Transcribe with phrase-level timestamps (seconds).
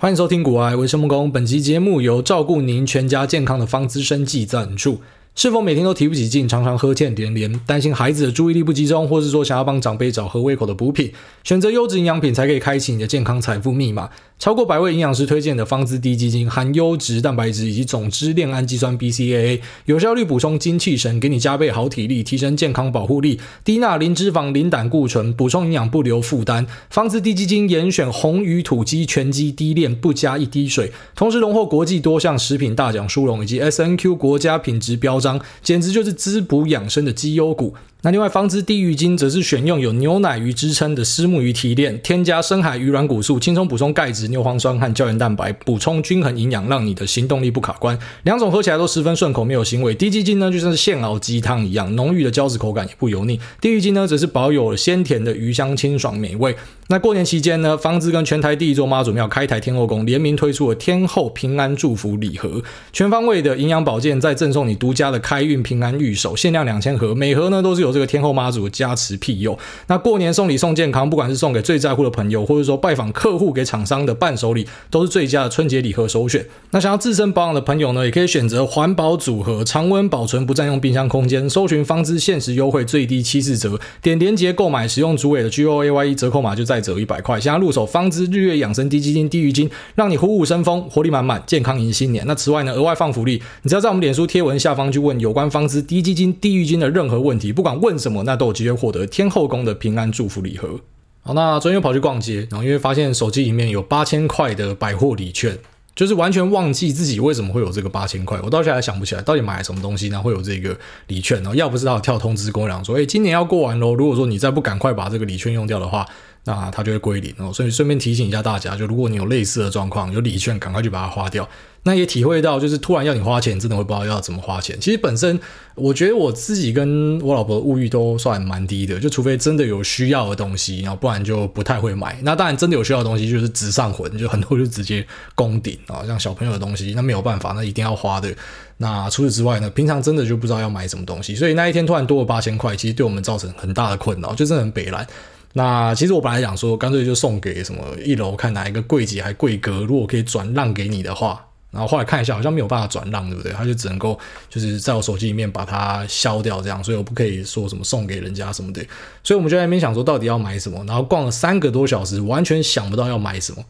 [0.00, 1.28] 欢迎收听《古爱，我是木工》。
[1.30, 5.02] 本期节目由照顾您全家健康的方资生记赞助。
[5.34, 11.12] 是否每天都提不起劲，常常喝欠连连，担心孩子的注意力不集中，或是说想要帮长辈找合胃口的补品，
[11.44, 14.08] 选择优质营养品才可以开启你的健康财富密码。
[14.40, 23.38] 超过百位营养师推荐的方资 D 基金，含优质蛋白质以及总支链氨基酸 BCAA，有效率补充精气神，给你加倍好体力，提升健康保护力。
[23.62, 26.66] 低钠、零脂肪、零胆固醇，补充营养不留负担。
[26.88, 35.38] 方资 D 基金严选红鱼土鸡全鸡低链，不加一滴水，同时荣获国际多项食品大奖殊荣以及 SNQ 国家品质标章。
[35.62, 37.74] 简直就是滋补养生的绩优股。
[38.02, 47.98] 那另外，方资地鱼精则是选用有牛奶鱼之称的虱目鱼提炼，添加深海鱼软骨素，轻松补充钙质、牛磺酸和胶原蛋白，补充均衡营养，让你的行动力不卡关。
[48.22, 49.94] 两种喝起来都十分顺口，没有腥味。
[49.94, 53.38] 低基金呢，就像是现熬鸡汤一样，浓郁的胶质口感也不油腻。
[53.60, 56.56] 地鱼精呢，则是保有鲜甜的鱼香，清爽美味。
[56.88, 62.62] 那过年期间呢，方资跟全台第一座妈祖庙开台天后宫联名推出了天后平安祝福礼盒，
[62.92, 69.58] 全方位的营养保健，再赠送你独家的开运平安御守，限量两千盒，每盒呢都是有这个天后妈祖加持庇佑。
[69.86, 76.46] 那过年送礼送健康，不管是送给最在乎的朋友，或者说拜访客户给厂商的伴手礼，都是最佳的春节礼盒首选。
[76.70, 81.48] 那想要自身保养的朋友呢，也可以选择环保组合，常温保存，不占用冰箱空间。
[81.48, 87.40] 搜寻方知限时优惠，最低七四折，点连结购买，使用主委的 G O A Y E 折扣码就再折一百块。
[87.40, 92.24] 现在入手方知日月养生低基金地鱼金，让你虎虎生风，活力满满，健康迎新年。
[92.26, 100.80] 那此外呢，额外放福利，你只要在我们脸书贴文下方去问有关方知低基金地鱼金的任何问题，不管问什么，那都有机会获得天后宫的平安祝福礼盒。
[101.22, 105.58] 好，那昨天又跑去逛街，然后因为发现手机里面有八千块的百货礼券，
[105.94, 110.74] 就是完全忘记自己为什么会有这个八千块，我到现在想不起来到底买了什么东西，然后会有这个
[111.08, 111.36] 礼券。
[111.42, 116.06] 然后要不是他有跳通知跟我讲说，哎，今年要过完喽，如果说你再不赶快把这个礼券用掉的话，
[116.44, 117.52] 那它就会归零哦。
[117.52, 121.48] 所以顺便提醒一下大家，就如果你有类似的状况，有礼券，赶快去把它花掉。
[121.82, 124.78] 那也体会到，就是突然要你花钱，真的会不知道要怎么花钱。
[124.78, 125.40] 其实本身，
[125.74, 132.20] 我觉得我自己跟我老婆的物欲都算蛮低的，就除非真的有需要的东西，然后不然就不太会买。
[132.22, 138.30] 那当然，真的有需要的东西就是直上魂，就很多就直接攻顶啊，像小朋友的东西，那没有办法，那一定要花的。
[138.76, 145.06] 那除此之外呢，平常真的就不知道要买什么东西，所以那一天突然多了八千块，其实对我们造成很大的困扰，就真的很北蓝。
[145.52, 151.46] 那其实我本来想说，干脆就送给什么一楼看哪一个柜姐还柜哥，如果可以转让给你的话。
[151.72, 153.52] 然后后来看一下，好像没有办法转让，对不对？
[153.52, 154.18] 他就只能够
[154.48, 158.84] 就是在我手机里面把它消掉，这样，所以我不可以说什么送给人家什么的。
[159.22, 160.84] 所以我们就在那边想说，到底要买什么？
[160.84, 163.62] 然后逛了三个多小时，完全想不到要买什么。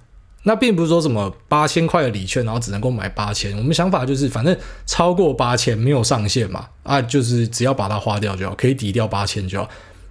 [0.45, 3.55] 那并不是说什么八千块的礼券，然后只能够买八千。
[3.59, 9.69] 我们想法就是，反正超过八千没有上限嘛，啊，就是只要把它花掉就好，可以抵掉八千就好。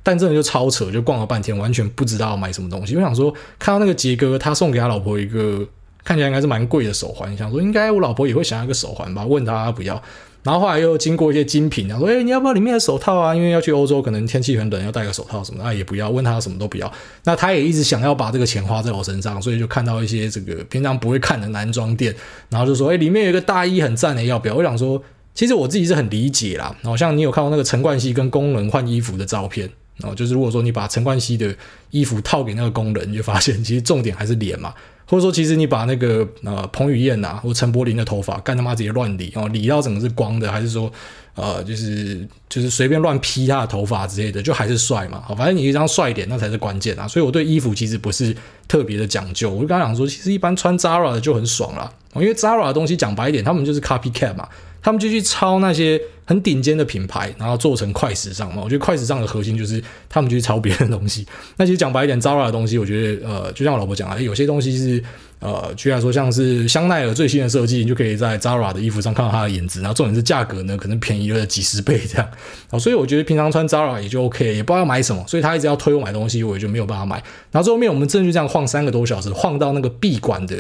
[0.10, 2.96] 但真的就超扯，就逛了半天，完全不知道买什么东西。
[2.96, 5.68] 我想说，看到那个杰哥，他送给他老婆一个。
[6.02, 10.02] 看起来应该是蛮贵的手环，想说应该我老婆也会想要一个手环吧，问他不要。
[10.42, 13.36] 然后后来又经过一些精品，他说：“哎，你要不要里面的手套啊？
[13.36, 16.92] 因为要去欧洲，可能天气很冷，要戴个手套什么的。”啊，也不要，问他什么都不要。
[17.26, 22.16] 那他也一直想要把这个钱花在我身上，所以就看到一些这个平常不会看的男装店，
[22.50, 25.04] 然后就说：“哎，里面有一个大衣很赞的，要不要？”我想说，
[25.36, 26.74] 其实我自己是很理解啦。
[26.82, 29.70] 好像你有看过那个陈冠希跟工人换衣服的照片，
[30.04, 31.56] 哦，就是如果说你把陈冠希的
[31.92, 34.74] 衣服套给那个工人，你就发现其实重点还是脸嘛。
[35.06, 40.92] 或者说，其实你把那个呃彭于晏呐，或陈柏霖的头发干他妈直接乱理哦，理到整个是光的，还是说
[41.34, 45.20] 呃就是就是随便乱披他的头发之类的，就还是帅嘛。
[45.26, 47.08] 好，反正你一张帅脸那才是关键啊。
[47.08, 48.36] 所以我对衣服其实不是
[48.68, 49.50] 特别的讲究。
[49.50, 54.48] 我就刚刚讲说，其实一般穿 Zara 的就很爽了，因为 Zara 的东西讲白一点，他们就是 copycat 嘛。
[54.82, 58.62] 他们就去抄那些很顶尖的品牌，然后做成快时尚嘛。
[58.64, 61.26] 我觉得快时尚的核心就是他们就去抄别人的东西。
[61.58, 65.04] 那其实讲白一点，Zara 的东西，我觉得呃，就像我老婆讲啊，有些东西是
[65.40, 69.82] 呃，居然说，像是香奈儿最新的设计，你就可以在 Zara 的衣服上看到它的影子。
[69.82, 72.30] 然后重点是价格呢，可能便宜了几十倍这样。
[72.70, 77.16] 啊，所以我觉得平常穿 Zara 也就 OK，也不知道要买什么，所以他一直要推我买东西，我也就没有办法买。
[77.52, 80.56] 然后最后面我们真的就这样晃三个多小时，晃到那个闭馆的。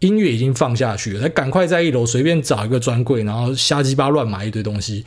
[0.00, 5.04] 音乐已经放下去了，他赶快在一楼随便找一个专柜，然后瞎鸡巴乱买一堆东西，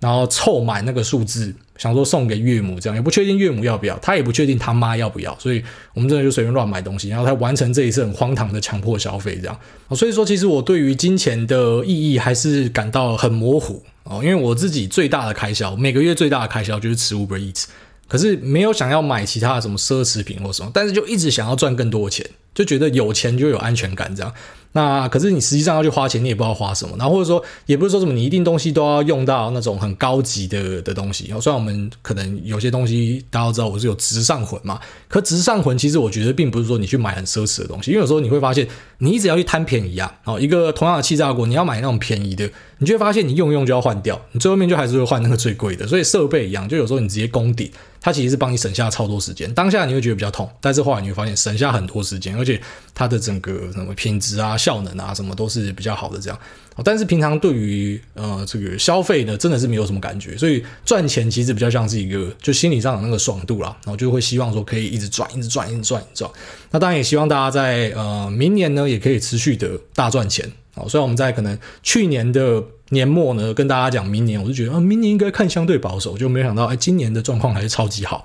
[0.00, 5.62] 然后凑满那个数字，想说送给岳母，这样也不确定岳母要不要，他也不确定他妈要不要，所以
[5.94, 9.58] 我们真的就随便乱买东西，然后他完成这一次很荒唐的强迫消费，这样。
[9.90, 17.64] 所以说，其实我对于金钱的意义还是感到很模糊哦，因为我自己最大的开销，每个月最大的开销就是吃 Uber Eats，
[18.08, 22.28] 可是没有想要买其他的什么奢侈品或什么，但是就一直想要赚更多的钱。
[22.54, 24.32] 就觉得有钱就有安全感，这样。
[24.72, 26.96] 那可是你实际上要去花钱，你也不知道花什么。
[26.98, 31.26] 然后或者说，也不是说什么你一定东西都要用到那种很高级的的东西。
[31.26, 38.66] 然后虽然我们可能有些东西大家都知道我是有直上魂嘛，可直上魂其实我觉得并不是说你去买很奢侈的东西，因为有时候你会发现
[38.98, 40.10] 你一直要去贪便宜啊。
[40.24, 45.86] 哦，一个同样的气炸锅，你要买那种便宜的，你就会发现你用用就要换掉，你最后面就还是会换那个最贵的。
[45.86, 47.70] 所以设备一样，就有时候你直接功底。
[47.98, 52.60] 它其实是帮你省下超多时间，当下你会觉得比较痛，但是后来你会发现省下很多时间，而且
[52.94, 56.38] 它的整个什么品质啊、效能啊什么都是比较好的这样。
[56.84, 66.30] 但是平常对于呃这个消费呢，真的是没有什么感觉，所以赚钱其实比较像是一个就心理上的那个爽度啦，然后就会希望说可以一直赚、一直赚、一直赚、一直赚。
[66.70, 70.48] 那当然也希望大家在呃明年呢也可以持续的大赚钱。
[70.76, 78.24] 好，虽然我们在可能去年的年末呢，跟大家讲明年，我就觉得啊，明年应该看相对保守，就没想到哎，今年的状况还是超级好。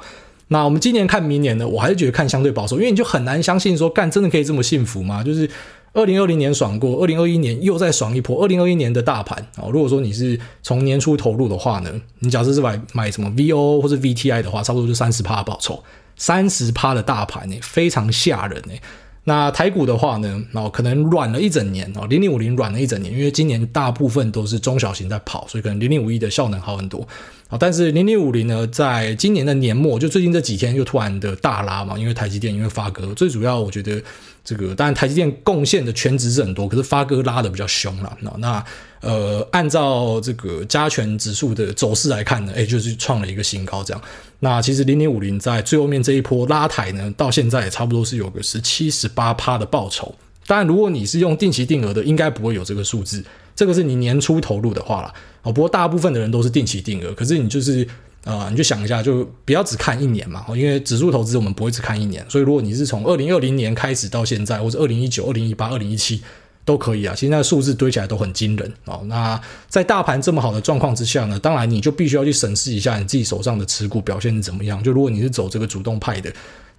[0.50, 5.24] 那我们今年看明年呢，我还是觉得看相对保守，因为你就很难相信说，干真的可以这么幸福吗？
[5.24, 5.50] 就是
[5.94, 11.90] 二零二零年爽过，二零二一年又再爽一波，二零二一年的大盘啊，如果说你是从年初投入的话呢，
[12.20, 15.82] 你假设是买买什么 VO 或者 VTI 的话，差不多就三十趴的报酬，
[16.18, 18.74] 三十趴的大盘呢，非常吓人呢。
[19.24, 27.08] 那台股的话呢，哦，可能软了一整年哦，零零五零软了一整年，因为今年大部分都是中小型在跑，所以可能零零五一的效能好很多
[27.48, 27.58] 啊。
[27.60, 34.02] 但是零零五零呢，在今年的年末，就最近这几天又突然的大拉嘛，因为台积电因为发哥，最主要我觉得
[34.44, 38.18] 这个当然台积电贡献的全值是很多，可是发哥拉的比较凶了。
[38.22, 38.66] 那那
[39.02, 44.02] 呃，按照这个加权指数的走势来看呢，哎，就是创了一个新高这样。
[44.40, 50.14] 那其实零零五零在最后面这一波拉抬呢，到现在也差不多是有个十七十八趴的报酬。
[50.48, 53.24] 当然，如果你是用定期定额的，应该不会有这个数字。
[53.56, 55.14] 这个是你年初投入的话啦。
[55.44, 57.14] 哦，不过大部分的人都是定期定额。
[57.14, 57.88] 可是你就是
[58.24, 60.46] 啊、你就想一下，就不要只看一年嘛。
[60.50, 66.22] 因为指数投资我们不会只看一年，所以如果你是从二零二零年开始到现在，或者二零一九、二零一八、二零一七。
[66.64, 69.02] 都可以啊，其实那数字堆起来都很惊人哦。
[69.06, 74.82] 那在大盘这么好的状况之下呢，当然你就必须要去审视一下你自己手上的持股表现是怎么样。
[74.84, 76.32] 就如果你是走这个主动派的，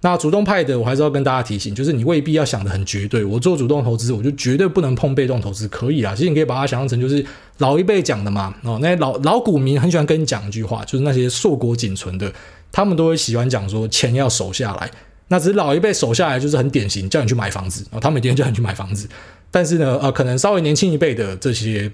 [0.03, 3.23] 那主动派的我还是要跟大家提醒，就是你未必要想得很绝对。
[3.23, 6.13] 我做主动投资，我就绝对不能碰被动投资，可以啊。
[6.13, 7.25] 其实你可以把它想象成就是
[7.59, 12.29] 老一辈讲的嘛哦，那老老股民很喜欢跟你讲一句话，就是那些硕果仅存的，
[12.69, 14.91] 他们都会喜欢讲说钱要守下来。
[15.29, 19.07] 那只是老一辈守下来就是很典型，叫你去买房子哦，他们每天叫你去买房子。
[19.49, 21.89] 但是呢，呃，可能稍微年轻一辈的这些，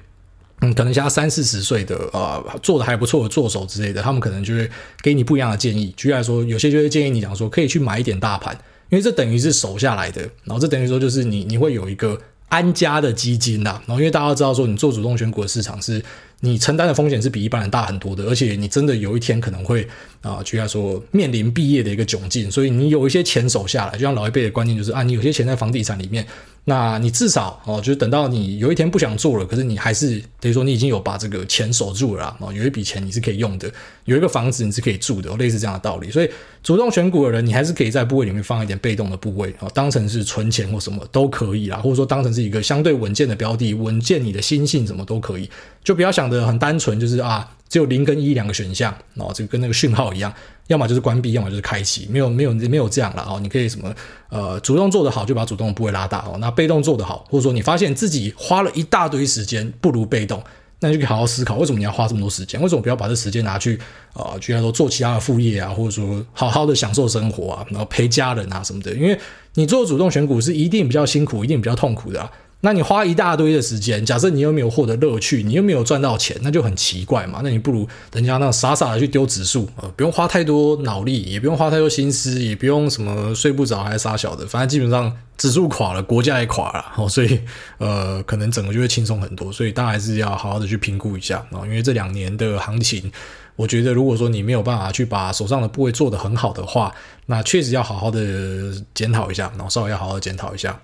[0.62, 4.70] 嗯，可能像三四十岁的啊、做的还不错的作手之类的，他们可能就会
[5.02, 5.94] 给你不一样的建议。
[5.96, 8.54] 举例来说，有些就会建议你讲说，可以去买一点大盘，
[8.90, 12.20] 因为这等于是守下来的，然后这等于说就是你你会有一个
[12.50, 13.82] 安家的基金呐。
[13.86, 16.04] 然后因为大家都知道说，你做主动选股的市场是
[16.42, 19.88] 你承担的风险是比一般人大很多的，而且你真的有一天可能会
[20.22, 26.28] 啊，举例来说面临毕业的一个窘境，所以你有一些钱守下来，就像老一辈的观念就是啊，你有些钱在房地产里面。
[26.69, 33.69] 那你至少哦，就是等到你有一天不想做了，可是你还是等于说你已经有把这个钱守住了啊，有一笔钱你是可以用的，
[34.06, 36.12] 有一个房子你是可以住的，类似这样的道理。
[36.12, 36.30] 所以
[36.62, 45.50] 主动选股的人，你还是可以在部位里面放一点被动的部位啊，当成是存钱或什么都可以啦，或者说当成是一个相对稳健的标的，稳健你的心性什么都可以，
[45.83, 47.50] 就不要想得很单纯，就是啊。
[47.69, 50.33] 只有零跟一两个选项，哦，这个跟那个讯号一样，
[50.69, 53.39] 要么就是关闭，要么就是开启，没有没有没有这样了哦。
[53.42, 53.92] 你可以什么
[54.30, 56.38] 呃，主动做得好，就把主动的部位拉大哦。
[56.39, 60.44] 那被动做得好，或者说你发现自己花了一大堆时间不如被动，
[60.80, 62.62] 那你就可以好好思考，为什么你要花这么多时间？
[62.62, 63.80] 为什么不要把这时间拿去
[64.13, 68.94] 啊，居、呃、然说做其他的副业啊，或者说好好的享受生活啊，然后陪家人啊什么的？
[68.94, 69.19] 因为
[69.56, 72.30] 你做主动选股是一定比较辛苦，一定比较痛苦的。
[72.62, 77.40] 那你花一大堆的时间，假设你又没有获得乐趣，你又没有赚到钱，那就很奇怪嘛。
[77.42, 87.40] 那你不如人家那傻傻的去丢指数，呃，不用花太多脑力，也不用花太多心思，也不用什么睡不着还是杀小的，反正基本上指数垮了，国家也垮了， 所以
[87.78, 89.50] 呃，可能整个就会轻松很多。
[89.54, 93.10] 所以大家还是要好好的去评估一下啊，因为这两年的行情，
[93.56, 96.94] 我觉得如果说你没有办法去把手上的部位做得很好的话，
[97.28, 100.78] 那确实要好好的检讨一下，然后稍微要好好检讨一下。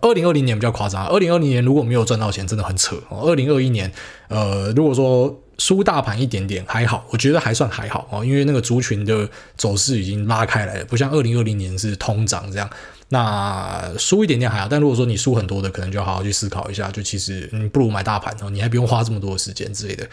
[0.00, 2.96] 二零二零年比较夸张，二零二零年如果没有赚到钱，真的很扯。
[3.10, 3.92] 二零二一年，
[4.28, 12.68] 呃，如果说输大盘一点点还好，我觉得还算还好哦，因为那个族群的走势已经拉开来了，不像二零二零年是通涨这样。
[13.10, 20.08] 那输一点点还好，但如果说你输很多的，可能就要好好去思考一下，就其实你不如买大盘哦，你还不用花这么多时间之类的。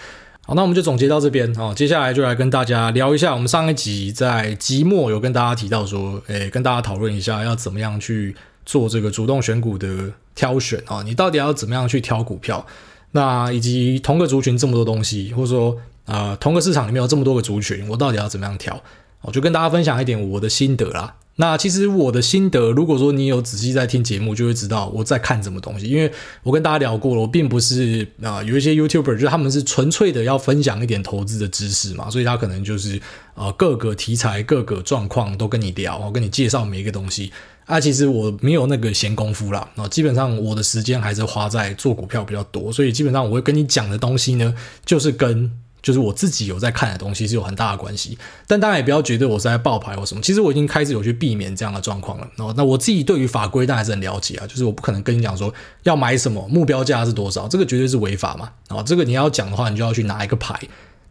[0.45, 1.73] 好，那我们就总结到这边哦。
[1.73, 8.35] 接下来就来跟大家聊一下，我们上一集在即末有跟大家提到说，诶，跟大家讨论一下要怎么样去。
[8.65, 12.65] 做这个主动选股的挑选啊，你到底要怎么样去挑股票？
[13.11, 18.81] 那以及同个族群这么多东西，或者说啊、同个市场里面有这么多个族群，我到底要怎么样挑？
[19.21, 21.15] 我就跟大家分享一点我的心得啦。
[21.37, 25.87] 那其实我的心得，如果说你有仔细在听节目，就会知道我在看什么东西。
[25.87, 26.11] 因为
[26.43, 32.97] 我跟大家聊过了，我并不是啊、有一些 YouTuber 就是他们是纯粹的要分享一点投资的知识嘛，所以他可能就是
[33.33, 37.31] 啊、呃、各个题材、各个状况都跟你聊，我跟你介绍每一个东西。
[37.65, 44.53] 啊，其实我没有那个闲工夫啦，啊，基本上我的时间还是花在做股票比较多，所以基本上我会跟你讲的东西呢，
[44.85, 45.51] 就是跟。
[45.81, 50.21] 就是我自己有在看的东西是有很大的关系，但大家也不要觉得我是在爆牌或什么。
[50.21, 52.27] 其实我已经开始有去避免这样的状况了。
[52.37, 58.49] 哦，那我自己对于法规当然还是很了解啊，就是我不可能跟你讲说要买什么，目标价是多少，这个绝对是违法嘛。
[58.69, 60.59] 哦，这个你要讲的话，你就要去拿一个牌。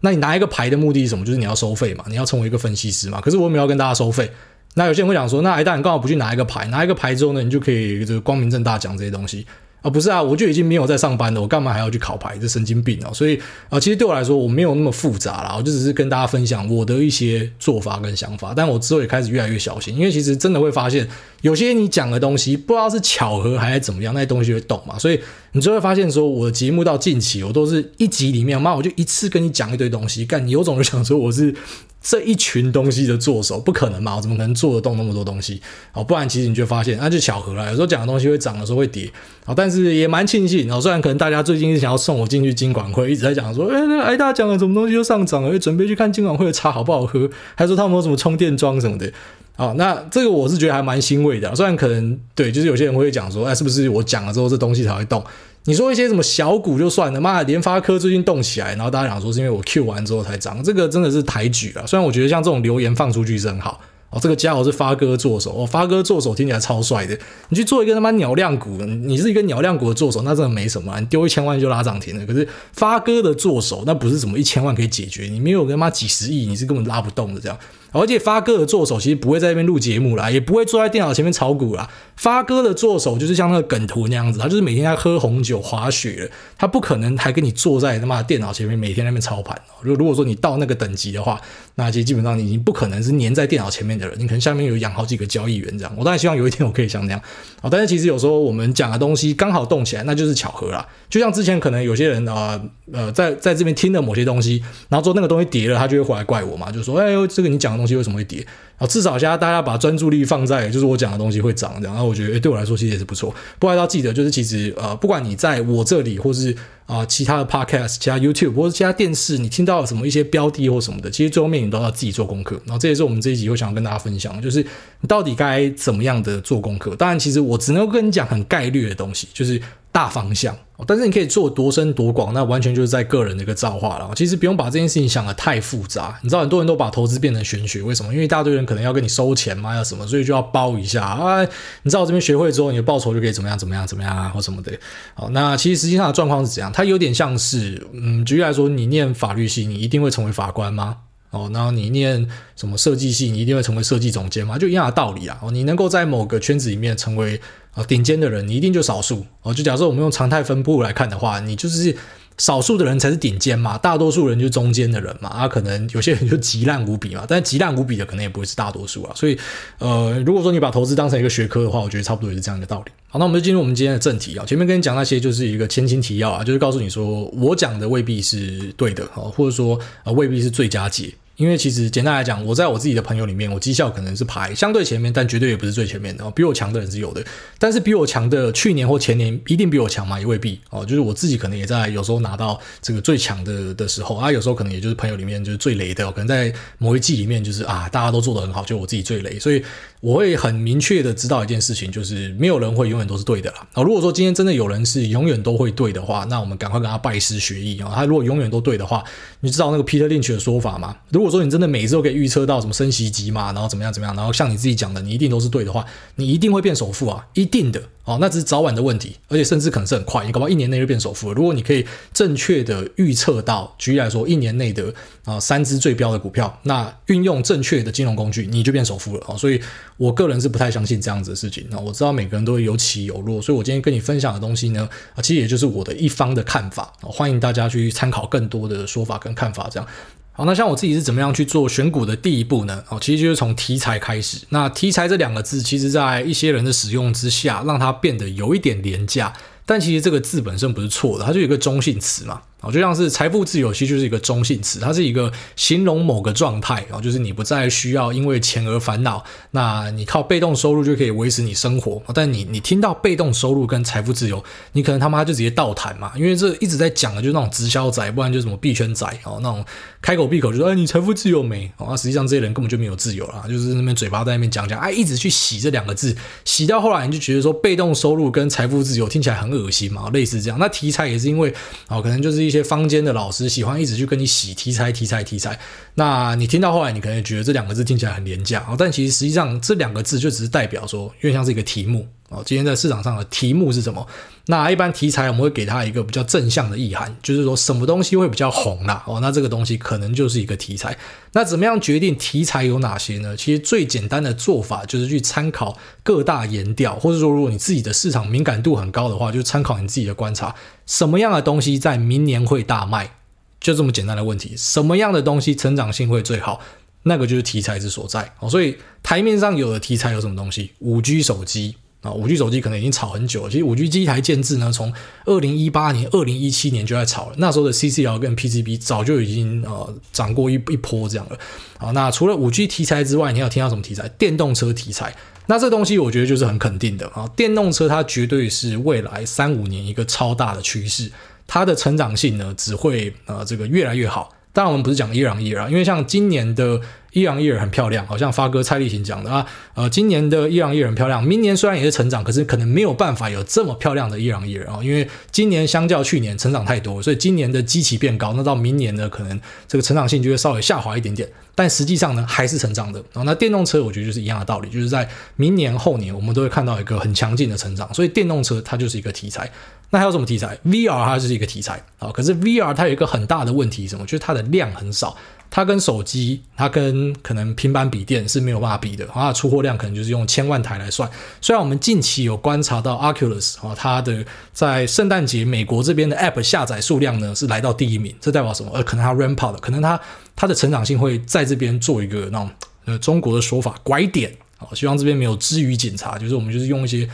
[0.01, 1.25] 那你拿一个牌的目的是什么？
[1.25, 3.21] 就是你要收费嘛，你要成为一个分析师嘛。
[3.21, 4.31] 可是我没有跟大家收费。
[4.75, 9.45] 那有些人会讲说，那哎，大你刚好不去拿一个牌，拿一个牌之后呢，你就可以这个光明正大讲这些东西。
[9.83, 12.37] 啊，不是啊，我就已经没有在上班了，我干嘛还要去考牌？
[12.39, 13.15] 这神经病哦！
[13.15, 18.53] 所以啊，其实对我来说，我没有那么复杂啦，我就只是跟大家分享我的一些做法跟想法。
[18.55, 21.09] 但我之后也开始越来越小心，因为其实真的会发现，
[21.41, 24.99] 有些你讲的东西，不知道是巧合还是怎么样，那些东西会动嘛。
[24.99, 25.19] 所以
[25.53, 31.55] 你就会发现，说我的节目到近期，我都是一集里面，妈，我就一次跟你讲一堆东西，干，你有种就想说我是。
[32.03, 34.17] 这一群东西的作手不可能嘛？
[34.17, 35.61] 我怎么可能做得动那么多东西？
[35.93, 37.67] 哦，不然其实你就发现，那、就巧合了。
[37.67, 39.07] 有时候讲的东西会涨，有时候会跌。
[39.45, 40.73] 哦，但是也蛮庆幸。
[40.73, 49.13] 哦，虽然可能大家最近是想要送我进去金管会，一直在讲说，哎，那个哎，大家讲了什么东西又上涨了，准备去看金管会的茶好不好喝，还说他们有什么充电桩什么的。
[49.61, 51.55] 哦，那这个我是觉得还蛮欣慰的。
[51.55, 55.23] 虽然可能对，就是有些人会讲说，哎，是不是我讲了之后这东西才会动？
[55.65, 61.85] 你说一些什么小股就算了，妈的，联发科最近动起来，然后大家讲说是因为我 Q 完之后才涨，这个真的是抬举啊。
[61.87, 67.15] 虽然我觉得像这种留言放出去是很好哦，这个家伙是发哥做手哦，发哥做手听起来超帅的。
[67.51, 72.25] 你去做一个他妈鸟量股，你是一个鸟量股的做手，那真的没什么，你丢一千万就拉涨停了。
[72.25, 77.59] 可是发哥的做手，那不是什么一千万可以解决，你没有他妈几十亿，你是根本拉不动的这样。
[77.93, 81.89] 而且发哥的作手其实不会在那边录节目啦，也不会坐在电脑前面炒股啦。
[82.17, 89.59] 发哥的作手就是像那个梗图那样子，他就是每天在喝红酒、滑雪，他不可能还跟你坐在他妈电脑前面每天在那边操盘。
[89.81, 91.41] 如如果说你到那个等级的话，
[91.77, 95.95] 那其实基本上你已经不可能是黏在电脑前面的人，你可能下面有养好几个交易员这样。
[95.97, 97.21] 我当然希望有一天我可以像那样
[97.63, 100.87] 啊，但是其实有时候我们讲的东西刚好动起来，那就是巧合啦。
[101.09, 102.61] 就像之前可能有些人啊
[102.93, 108.47] 呃，在在这边听了某些东西，然后说那个东西跌了，他就会回来怪我嘛，就说哎呦这个你讲东西为什么会跌？
[108.77, 113.35] 啊，至少现在大家把专注力放在就是我讲的东西会涨这样，然后我觉得对我来说其实也是不错。
[113.59, 116.55] 不过要记得就是其实呃，不管你在我这里或是
[116.87, 122.61] 啊、其他的 podcast、其他 YouTube 或者其他电视，你听到什么一些标的或什么的，其实最后面你都要自己做功课。
[122.65, 124.61] 然后这也是我们这一集会想要跟大家分享，就是
[125.01, 126.97] 你到底该怎么样的做功课。
[126.97, 129.61] 当然，其实我只能跟你讲很概率的东西，就是。
[129.93, 130.57] 大方向，
[130.87, 134.09] 但是你可以做多深多广，那完全就是在个人的一个造化了。
[134.15, 136.17] 其实不用把这件事情想得太复杂。
[136.23, 138.13] 你知道很多人都把投资变成玄学，为什么？
[138.13, 141.43] 因为一大堆人可能要跟你收钱嘛，要什么，所以就要包一下啊。
[141.83, 144.73] 你知道我这边学会之后，你的报酬就可以怎么样怎么样怎么样啊，或什么的。
[145.15, 146.71] 好，那其实实际上的状况是怎样？
[146.73, 150.99] 它有点像是，嗯，举例来说，你念法律系，你一定会成为法官吗？
[151.31, 154.59] 哦，然后你念什么设计系，你一定会成为设计总监吗？
[154.59, 155.39] 就一样的道理啊。
[155.43, 157.41] 哦，你能够在某个圈子里面成为
[157.73, 159.27] 啊顶尖的人，你一定就少数。
[159.43, 161.97] 哦，就假设我们用常态分布来看的话，你就是。
[162.39, 169.37] 少数的人才是顶尖嘛，大多数人就是中间的人嘛，啊，可能有些人就极烂无比嘛，但极烂无比的可能也不会是大多数啊，所以，
[169.79, 172.93] 呃，如果说你把投资当成一个学科的话，我觉得差不多也是这样一个道理。
[173.09, 181.13] 好，那我们就进入我们今天的正题啊，前面跟你讲那些就是一个前情提要啊，就是告诉你说我讲的未必是对的啊，或者说啊未必是最佳解。
[181.41, 186.31] 因为其实简单来讲，我在我自己的朋友里面，我绩效可能是排相对前面，但绝对也不是最前面的哦。
[186.37, 187.25] 比我强的人是有的，
[187.59, 190.21] 但是比我强的去年或前年一定比我强嘛？
[190.21, 190.85] 也未必哦。
[190.85, 199.65] 就是我自己可能也在有时候拿到这个最强的的时候啊，有时候可能也就是朋友里面就是最雷的，可能在某一季里面就是啊，大家都做得很好，就我自己最雷，所以。
[200.01, 203.67] 我会很明确的知道一件事情，就是没有人会永远都是对的啦。
[203.75, 207.93] 啊，如果说今天真的有人是永远都会对的话，那我们赶快跟他拜师学艺啊。
[207.95, 209.05] 他如果永远都对的话，
[209.41, 210.97] 你知道那个 Peter Lynch 的说法吗？
[211.11, 215.85] 如果说你真的每次都可以预测到什么升息机嘛，然后怎么样怎么样，然后像你自己讲的，你一定都是对的话，
[216.17, 217.83] 你一定会变首富啊，一定的。
[218.05, 221.35] 哦，那只是早晚的问题，而且甚至可能是很快，你搞不好一年内就变首富了。
[221.35, 224.93] 如果你可以正确的预测到，举例来说，一年内的
[225.25, 229.37] 啊、三只最标的股票，那运用正确的金融工具，你就变首富了啊、哦。
[229.37, 229.61] 所以
[230.01, 231.67] 我个人是不太相信这样子的事情。
[231.69, 236.91] 那我知道每个人都会有起有落，所以我今天跟你分享的东西呢，啊，其实也就是我的一方的看法。
[237.03, 239.87] 欢迎大家去参考更多的说法跟看法，这样。
[240.33, 242.83] 好，那像我自己是怎么样去做选股的第一步呢？
[242.89, 244.39] 哦，其实就是从题材开始。
[244.49, 249.35] 那题材这两个字，其实在一些人的使用之下，让它变得有一点廉价。
[249.67, 252.41] 但其实这个字本身不是错的，它就有一个中性词嘛。
[252.61, 262.03] 啊，就像是财富自由，其实就是一个中性词，它是一个形容某个状态啊，就是你不再需要因为钱而烦恼，那你靠被动收入就可以维持你生活。
[262.15, 269.65] 但你你听到被动收入跟财富自由，你可能他妈就直接倒谈嘛，因为这一直在讲的就是那种直销仔，不然就什么币圈仔哦，那种
[270.03, 271.71] 开口闭口就说哎你财富自由没？
[271.77, 276.15] 啊，实际上这些人根本就没有自由啦，就是那边嘴巴在那边讲讲，哎，一直去洗这两个字，
[276.45, 280.59] 洗到后来你就觉得说被动收入跟财富自由听起来很恶心嘛，类似这样。
[280.59, 281.53] 那题材也是因为
[281.89, 285.59] 哦，可能就是一些坊间的老师喜欢一直去跟你洗题材、题材、题材。
[285.95, 294.07] 那你听到后来，你可能觉得这两个字听起来很廉价啊，但其实实际上这两个字就只是代表说，因为像是一个题目哦，今天在市场上的题目是什么？
[294.47, 300.97] 那一般题材我们会给它一个比较正向的意涵，就是说什么东西会比较红啦哦，那这个东西可能就是一个题材。
[301.33, 303.37] 那怎么样决定题材有哪些呢？
[303.37, 310.55] 其实最简单的做法就是去参考各大研调，或者说如果你自己的市场敏感度很高的话，就参考你自己的观察，
[310.87, 313.17] 什么样的东西在明年会大卖，
[313.61, 314.55] 就这么简单的问题。
[314.57, 316.61] 什么样的东西成长性会最好，
[317.03, 318.49] 那个就是题材之所在哦。
[318.49, 320.71] 所以台面上有的题材有什么东西？
[320.79, 321.75] 五 G 手机。
[322.03, 323.51] 啊，五 G 手机可能已经炒很久了。
[323.51, 324.93] 其实五 G 机台建制呢，从
[325.27, 327.35] 二零一八年、二零一七年就在炒了。
[327.37, 331.39] 那时候的 CCL 跟 PCB 早就已经呃涨过一一波这样了。
[331.79, 334.09] 啊，那除了五 G 题材之外，你还有听到什么题材？
[334.09, 335.15] 电动车题材。
[335.47, 341.11] 那这东西我觉得就是很肯定的啊，电动车它绝对是未来三五年一个超大的趋势，
[341.47, 344.33] 它的成长性呢只会呃这个越来越好。
[344.53, 346.81] 当然我们不是讲伊朗伊人啊，因为像今年的。
[347.13, 363.01] 伊朗伊人很漂亮，好像发哥蔡立行讲的啊，呃，今年的伊朗伊人很漂亮，明年虽然也是成长，可是可能没有办法有这么漂亮的伊朗伊人啊，因为今年相较去年成长太多，所以今年的基期变高，那到明年呢，可能这个成长性就会稍微下滑一点点，但实际上呢，还是成长的。
[363.13, 369.51] 然后那电动车我觉得就是一样的道理，就是在明年后年我们都会看到一个很强劲的成长，所以电动车它就是一个题材。
[369.91, 374.05] 那还有什么题材？VR 它就是一个题材啊，可是 VR 它有一个很大的问题，什么？
[374.05, 375.17] 就是它的量很少。
[375.53, 381.11] 它跟手机，它跟可能平板笔电是没有办法比的，它的出货量可能就是用千万台来算。
[381.41, 388.71] 虽然我们近期有观察到 Oculus 啊，它的在圣诞节美国这边的 App 下载数量呢是来到第一名，这代表什么？
[388.73, 390.01] 呃，可能它 ramp up 的，可能它
[390.37, 392.49] 它的成长性会在这边做一个那种
[392.85, 397.11] 呃中国的说法拐点啊，希望这边没有支语检查，就是我们就是用一些。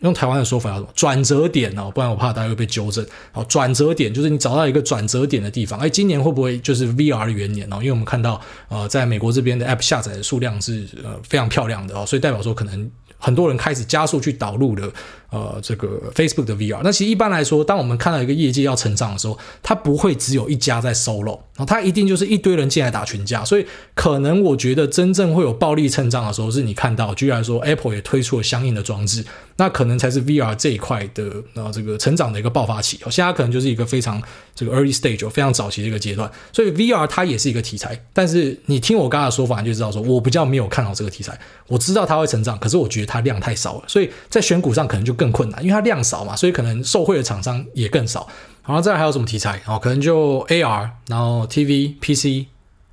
[0.00, 0.88] 用台湾的说法叫什么？
[0.94, 3.04] 转折点哦，不然我怕大家会被纠正。
[3.32, 5.78] 好，转折点就是你找到一个转折点的地方。
[5.80, 7.76] 哎，今年会不会就是 VR 元年哦？
[7.76, 12.90] 因为我们看到呃，在美国这边的 App 下载的数量是呃非常漂亮的哦，所以代表说可能。
[13.20, 14.88] 很多人开始加速去导入了
[15.30, 16.80] 呃这个 Facebook 的 VR。
[16.82, 23.44] 那其实一般来说，当我们看到一个业界要成长的时候，它不会只有一家在 solo，然后它一定就是一堆人进来打群架。
[23.44, 29.24] 所以可能我觉得真正会有暴力成长的时候，是你看到，居然说 Apple 也推出了相应的装置，
[29.56, 33.00] 那可能才是 VR 这一块的呃这个成长的一个爆发期。
[33.10, 34.22] 现在可能就是一个非常
[34.54, 36.30] 这个 early stage，非常早期的一个阶段。
[36.52, 41.36] 所以 VR 它也是一个题材，但是你听我刚才的说法，你就知道说我比较没有看好这个题材。
[41.66, 43.08] 我知道它会成长，可是我觉得。
[43.08, 48.26] 它量太少了，所以在选股上可能就更困难，因为它量少嘛，所以可能受惠的厂商也更少。
[48.64, 49.60] 然后再还有什么题材？
[49.66, 52.46] 哦，可能就 AR，然后 TV、PC、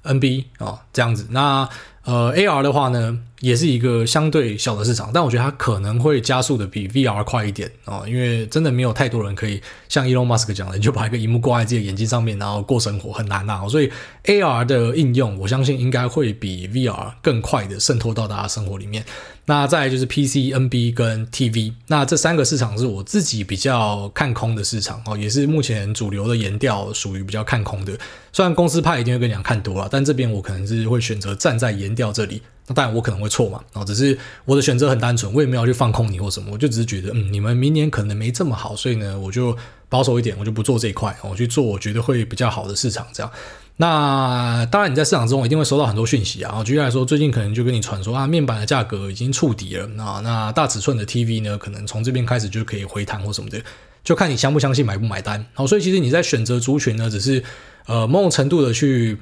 [0.04, 1.28] NB 哦这样子。
[1.30, 1.68] 那
[2.04, 13.62] 呃 AR 的话呢，也是一个相对小的市场，但我觉得它可能会加速的比 VR 快一点哦，因为真的没有太多人可以像 Elon Musk 讲的，你就把一个荧幕挂在自己的眼睛上面，然后过生活很难呐。
[13.69, 13.91] 所以
[14.23, 19.05] AR 的应用，我相信应该会比 VR 更快的渗透到大家生活里面。
[19.45, 27.95] 那再来就是 PC、NB 跟 TV，那这三个市场是我自己比较看空的市场哦，也是目前主流的研调属于比较看空的。
[28.34, 32.41] 虽然公司派一定会跟你讲看多了，但这边我可能是会选择站在研调这里。
[32.67, 39.56] 那当然我可能会错嘛，哦，只是我的选择很单纯，我也没有去放空你或什么，我就只是觉得，嗯，你们明年可能没这么好，所以呢，我就
[39.88, 43.32] 保守一点，我就不做这一块，我去做我觉得会比较好的市场这样。
[43.78, 46.63] 那当然，你在市场中一定会收到很多讯息啊。
[46.63, 50.21] 举例来说，最近可能就跟你传说啊，面板的价格已经触底了啊。
[50.23, 53.62] 那大尺寸的 TV 呢，可能从这边开始就可以回弹或什么的，
[54.01, 55.45] 就看你相不相信，买不买单。
[55.54, 57.43] 好，所以其实你在选择族群呢，只是
[57.86, 59.17] 呃某种程度的去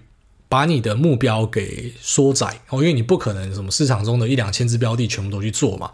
[0.47, 5.91] 把你的目标给缩窄哦，因为你不可能什么市场中的一两千只标的全部都去做嘛。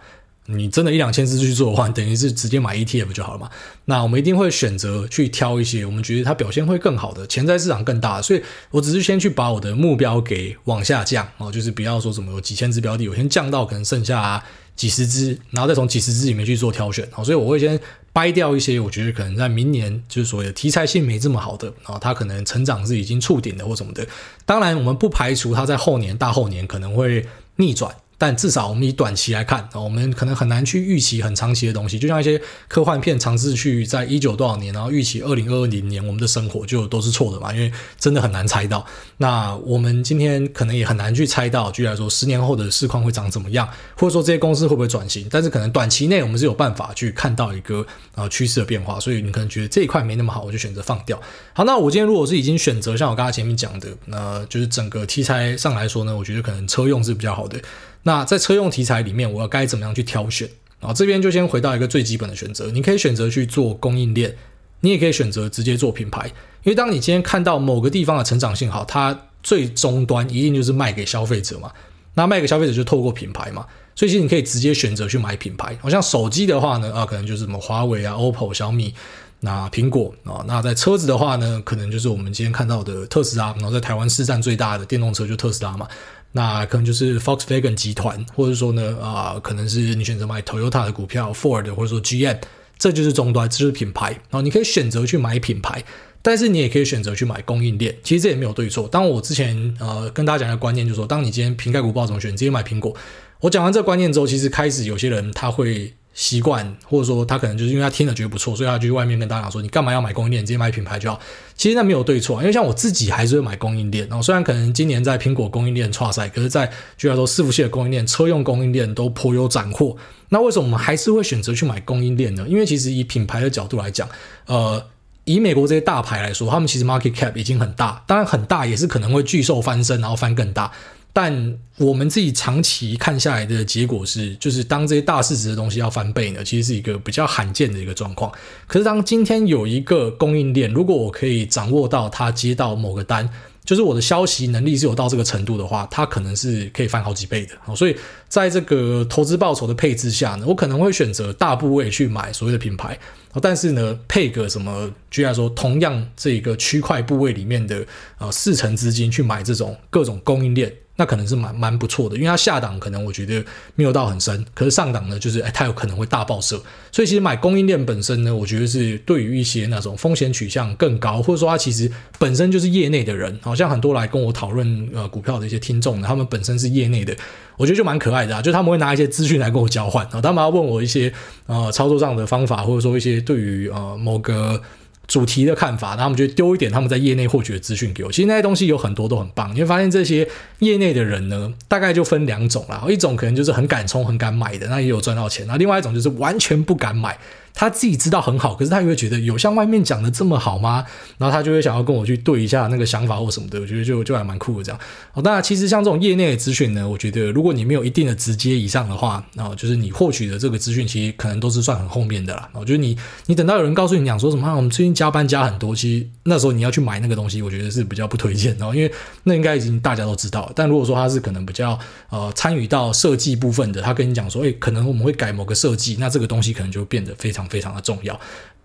[0.51, 3.49] 你真的一两千只去做的话，等于是直接买 ETF 就好了嘛。
[3.85, 8.23] 那我们一定会选择去挑一些我们觉得它表现会更好的，潜在市场更大的。
[8.23, 14.43] 所以我只是先去把我的目标给往下降哦，就是不要说什么有几千只标的，我先降到可能剩下
[14.75, 17.07] 几十只，然后再从几十只里面去做挑选。
[17.11, 17.79] 好，所以我会先
[18.11, 24.07] 掰掉一些我觉得可能在明年就是所谓的题材性没这么好的，然后它可能成长是已经触顶的或什么的。
[24.45, 27.23] 当然，我们不排除它在后年、大后年可能会
[27.57, 27.93] 逆转。
[28.19, 31.97] 但至少我们以短期来看，我们可能很难去预期很长期的东西。
[31.97, 38.85] 就像一些科幻片尝试去在一九多少年，然后预期二零二零年我们的生活就都是错的嘛，因为真的很难猜到。
[39.17, 45.25] 那我们今天可能也很难去猜到，举例来说，十年后的市况会长怎么样，或者说这些公司会不会转型。
[45.31, 48.99] 但是可能短期内我们是有办法去看到一个呃趋势的变化。
[48.99, 51.17] 所以你可能觉得这一块没那么好，我就选择放掉。
[51.53, 57.57] 好，那我今天如果是已经选择像我刚才前面讲的，那就是整个题材上来说呢，我觉得可能车用是比较好的。
[58.03, 60.49] 那在车用题材里面，我要该怎么样去挑选？
[60.79, 64.33] 啊，这边就先回到一个最基本的选择，你可以选择去做供应链，
[64.79, 66.27] 你也可以选择直接做品牌。
[66.63, 71.71] 因为当你今天看到某个地方的成长性好，它最终端一定就是卖给消费者嘛。
[72.13, 75.77] 那卖给消费者就透过品牌嘛，所以其实你可以直接选择去买品牌。
[75.81, 78.93] 好像手机的话呢，啊，可能就是什么华为啊、OPPO、小米。
[79.41, 85.87] 那苹果啊，那在车子的话呢，可能就是我们今天看到的特斯拉，然后在台湾市占最大的电动车就特斯拉嘛。
[86.31, 92.37] 那可能就是 Volkswagen 集团，或者说呢啊，可能是你选择买 Toyota 的股票，Ford 或者说 GM，
[92.77, 94.11] 这就是终端，这就是品牌。
[94.11, 95.83] 然后你可以选择去买品牌，
[96.21, 97.95] 但是你也可以选择去买供应链。
[98.03, 98.87] 其实这也没有对错。
[98.87, 102.95] 当我之前呃跟大家讲的观念就是说，当你今天瓶盖股不知道怎么选，直接买苹果。
[103.41, 105.93] 我讲完这个观念之后，其实开始有些人他会。
[106.19, 110.45] 习惯，或者说他可能就是因为他听了觉得不错，所以他去外面跟大家讲说：“你干嘛要买供应链？
[110.45, 111.17] 直接买品牌就好。”
[111.55, 114.05] 其实那没有对错，因为像我自己还是会买供应链。
[114.09, 119.95] 然后虽然可能今年在苹果供应链挫赛，可是在就来说伺服器的供应链、车用供应链都颇有斩获。
[120.27, 122.45] 那为什么我们还是会选择去买供应链呢？
[122.49, 124.05] 因为其实以品牌的角度来讲，
[124.47, 124.85] 呃，
[125.23, 130.69] 以美国这些大牌来说，他们其实 market cap 已经很大，当然很大也是可能会巨兽翻身，然后翻更大。
[131.11, 138.31] 但我们自己长期看下来的结果是，就是当这些大市值的东西要翻倍呢，其实是一个比较罕见的一个状况。
[138.67, 143.27] 可是当今天有一个供应链，如果我可以掌握到它接到某个单，
[143.65, 147.75] 就是我的消息能力是有到这个程度的话，它可能是可以翻好几倍的。
[147.75, 147.95] 所以
[148.27, 152.97] 在这个投资报酬的配置下呢，我可能会选择大部位去买所谓的品牌，
[153.41, 157.85] 但是呢，配个什么，居然说，同样这个区块部位里面的
[158.19, 160.71] 呃四成资金去买这种各种供应链。
[160.99, 163.41] 那可能是蛮蛮不错的，因为它下档可能我觉得
[163.75, 166.61] 没有到很深，可是上档呢，就是哎，它有可能会大爆射。
[166.91, 177.15] 所以其实买供应链本身呢，我觉得是对于一些那种风险取向更高，或者说它其实本身就是业内的人，好像很多来跟我讨论呃股票的一些听众呢，他们本身是业内的，
[177.55, 181.13] 我觉得就蛮可爱的啊，就他们会拿一些资讯来跟我交换然后，他们要问我一些
[181.45, 184.61] 呃操作上的方法，或者说一些对于呃某个。
[185.09, 188.11] 主题的看法，然后我们就丢一点他们在业内获取的资讯给我。
[188.11, 190.25] 其实那些东西有很多都很棒，你会发现这些
[190.59, 192.85] 业内的人呢，大概就分两种啦。
[192.87, 197.17] 一种可能就是很敢冲、很敢买的，那也有赚到钱；那另外一种就是完全不敢买。
[197.59, 200.85] 他自己知道很好，可是他又会觉得有像外面讲的这么好吗？
[201.17, 204.79] 然后他就会想要跟我去对一下那个想法或什么的，我觉得就就还蛮酷的这样。
[205.11, 212.47] 哦，当然，其实像这种业内的资讯呢，我觉得如果你没有一定的直接以上的话，然后就是你获取的这个资讯，其实可能都是算很后面的啦。
[212.53, 218.89] 我觉得你你等到有人告诉你讲说什么，我们最近加班加很多，其实那时候你要去买那个东西，我觉得是比较不推荐的，因为
[219.25, 220.49] 那应该已经大家都知道。
[220.55, 221.77] 但如果说他是可能比较
[222.09, 228.19] 呃参与到设计部分的，他跟你讲说，诶，可能我们会改某个设计，那这个东西可能就变得非常非常的重要。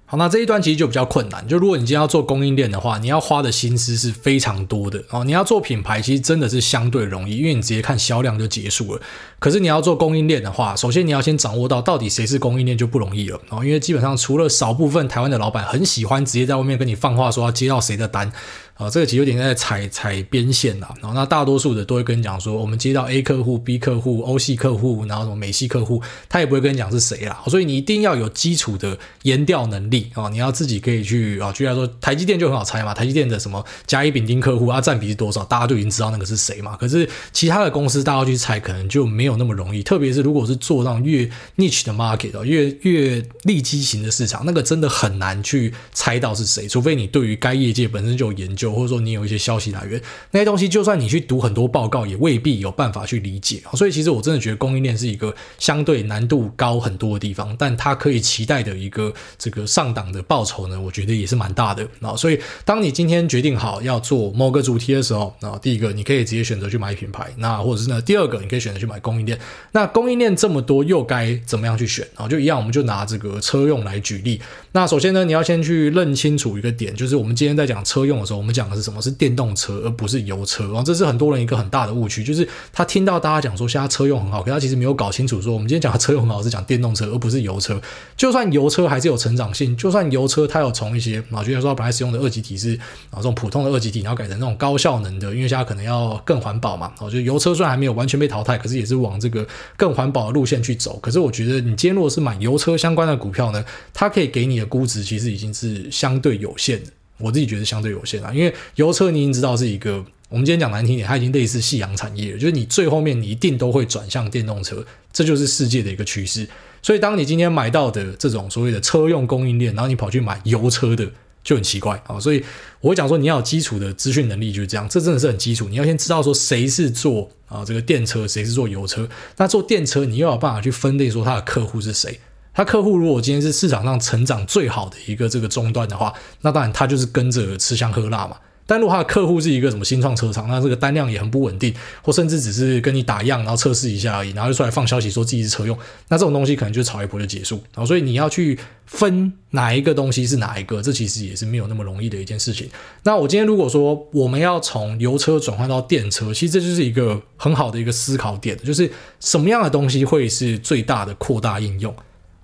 [0.07, 1.49] 好，那这一段其实就比较困难。
[1.49, 5.25] 就如果你今天要做供应链的话，你要花的心思是非常多的哦。
[5.25, 9.01] 你要做品牌，其实真的是相对容易，因为你直接看销量就结束了。
[9.39, 13.65] 可是你要做供应链的话，首先你要先掌握到到底谁是供应链就不容易了哦。
[13.65, 18.31] 因为基本上除了少部分台湾的老板很喜欢直接在外面跟你放话说要接到谁的单。
[18.75, 20.93] 啊、这个其实有点在踩踩边线啦。
[21.01, 27.41] 然后那大多数的都会跟你讲说，我们接到 A 客户、B 客户、欧系客户，然后什么美系客户，他也不会跟你讲是谁啦。
[27.47, 32.93] 所以你一定要有基础的研调能力啊、你要自己可以去啊，举例来说，台积电就很好猜嘛。
[32.93, 36.77] 台积电的什么甲乙丙丁客户啊，占比是多少，大家就已经知道那个是谁嘛。
[36.77, 39.85] 可是其他的公司，大家去猜，可能就没有那么容易。
[39.85, 41.25] 特别是如果是做那种越
[41.59, 48.64] niche 的 market 啊，越越利基型的市场，那个真的很难去猜到是谁，除非你对于该业界本身就有研究。
[48.73, 50.01] 或者说你有一些消息来源，
[50.31, 53.63] 那些东西就算你去读很多报告，也未必有办法去理解。
[53.75, 61.87] 所以其实我真的觉得供应链是一个相对难度高很多的地方，但它可以期待的一个这个上档的报酬呢，我觉得也是蛮大的。
[62.01, 69.39] 啊，所以当你今天决定好要做某个主题的时候，啊，第一个你可以直接选择去买品牌，那或者是呢，第二个你可以选择去买供应链。
[69.73, 72.07] 那供应链这么多，又该怎么样去选？
[72.15, 74.41] 啊，就一样，我们就拿这个车用来举例。
[74.73, 79.03] 那首先呢，你要先去认清楚一个点，就是我们今天在讲车用的时候，我们讲的是什么？
[79.03, 80.65] 是电动车，而不是油车。
[80.67, 87.79] 然后这是很多人一个很大的误区，就是他听到大家讲说现在车用很好，可他其实没有搞清楚说我们今天讲的车用很好是讲电动车，而不是油车。
[88.17, 92.75] 就算油车还是有成长性，就算油车它有从一些啊，就像说本来使用的二级体是
[93.11, 96.93] 啊这种普通的二级体，然后改成那种高效能的，因为现在可能要更环保嘛。
[97.01, 100.99] 我觉得油车虽然还没有完全被淘汰，可是也是往这个更环保的路线去走。
[101.03, 106.91] 可是我觉得你今天如果是买油车相关的股票呢，它可以给你的估值其实已经是相对有限的。
[107.19, 116.47] 我自己觉得相对有限啊，因为油车你已经知道是一个，我们今天讲难听点，它已经类似夕阳产业，就是你最后面你一定都会转向电动车，这就是世界的一个趋势。
[116.83, 121.09] 所以当你今天买到的这种所谓的车用供应链，然后你跑去买油车的，
[121.43, 122.19] 就很奇怪啊。
[122.21, 122.45] 所以
[122.81, 125.69] 我会讲说，你要有基础的资讯能力就是这样，这真的是很基础。
[125.69, 129.09] 你要先知道说谁是做啊这个电车，谁是做油车。
[129.37, 132.19] 那做电车，你又有办法去分类说它的客户是谁。
[132.55, 138.37] 他客户如果今天是市场上成长最好的一个这个终端的话，那当然他就是跟着吃香喝辣嘛。
[138.67, 145.77] 但如果他的客户是一个什么新创车厂，那这个单量也很不稳定，或甚至只是跟你打样，然后测试一下而已，然后就出来放消息说自己是车用，
[146.09, 147.57] 那这种东西可能就炒一波就结束。
[147.75, 152.67] 然后所以你要去分哪一个东西是哪一个，这其实也是没有那么容易的一件事情。
[153.03, 158.91] 那我今天如果说我们要从油车转换到电车，其实这就是一个很好的一个思考点，就是
[159.21, 161.95] 什么样的东西会是最大的扩大应用。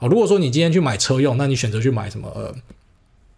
[0.00, 2.28] 哦，如果说你今天去买车用，那你选择去买什么？
[2.34, 2.52] 呃，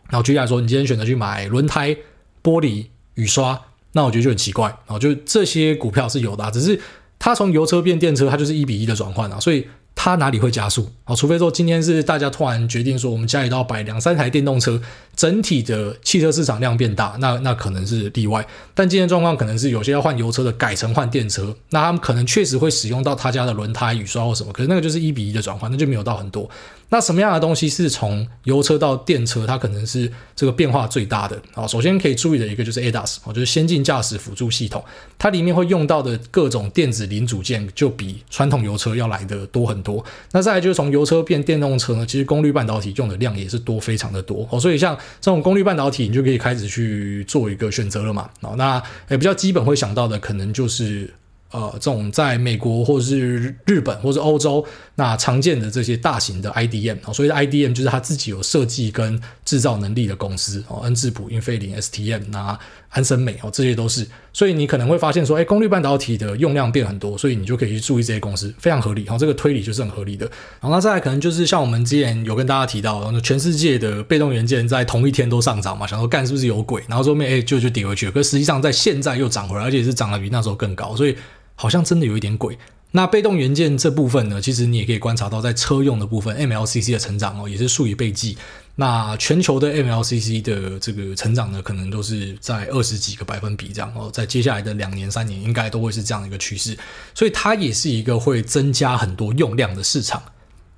[0.08, 1.94] 然后举例来说，你今天选择去买轮胎、
[2.42, 3.60] 玻璃、雨刷，
[3.92, 4.68] 那我觉得就很奇怪。
[4.68, 6.80] 然后就这些股票是有的，只是
[7.18, 9.66] 它从油车变电车，它就是一比一的转换啊，所以。
[9.94, 10.90] 它哪里会加速？
[11.04, 14.80] 哦，除非说今天是大家突然决定说，我们家里都要摆两三台电动车，
[15.14, 18.44] 整体的汽车市场量变大，那那可能是例外。
[18.74, 26.50] 但今天状况可能是有些要换油车的改成换电车，那他们可能确实会使用到他家的轮胎、雨刷或什么，可是那个就是一比一的转换，那就没有到很多。
[26.92, 31.66] 那什么样的东西是从油车到电车，它可能是这个变化最大的啊？
[31.66, 34.84] 首先可以注意的一个就是 ADAS，就是先进驾驶辅助系统，
[35.18, 40.04] 它里面会用到的各种电子零组件就比传统油车要来的多很多。
[40.32, 44.60] 那再来就是从油车变电动车呢，其实功率半导体用的量也是多，非常的多哦。
[44.60, 48.28] 所以像这种功率半导体，你就可以开始去做一个选择了嘛。
[48.42, 51.08] 哦，那也比较基本会想到的，可能就是。
[51.52, 64.06] 呃，这种在美国或者是日本或者是欧洲，那常见的这些大型的 IDM 啊，所以 IDM 就是他自己有设计跟制造能力的公司哦，恩智浦、英飞凌、STM 那安森美哦，这些都是。
[64.32, 69.04] 所以你可能会发现说，哎，功率半导体的用量变很多，所以你就可以去注意这些公司，非常合理。
[69.04, 70.24] 然后这个推理就是很合理的。
[70.58, 76.82] 然后那再来可能就是像我们之前有跟大家提到，然后全世界的被动元件在同一天都上涨嘛，想说干是不是有鬼？
[76.88, 81.14] 然后后面哎就就跌回去，可实际上在现在又涨回来，而且是涨得比那时候更高，所以。
[81.62, 82.58] 好像真的有一点鬼。
[82.90, 88.36] 那被动元件这部分呢，其实你也可以观察到，在车用的部分，MLCC 的成长哦，也是数以倍计。
[88.74, 96.76] 那全球的 MLCC 的这个成长呢，可能都是在二十几个百分比这样哦，在接下来的两年、三年，应该都会是这样一个趋势。
[97.14, 100.20] 所以它也是一个会增加很多用量的市场。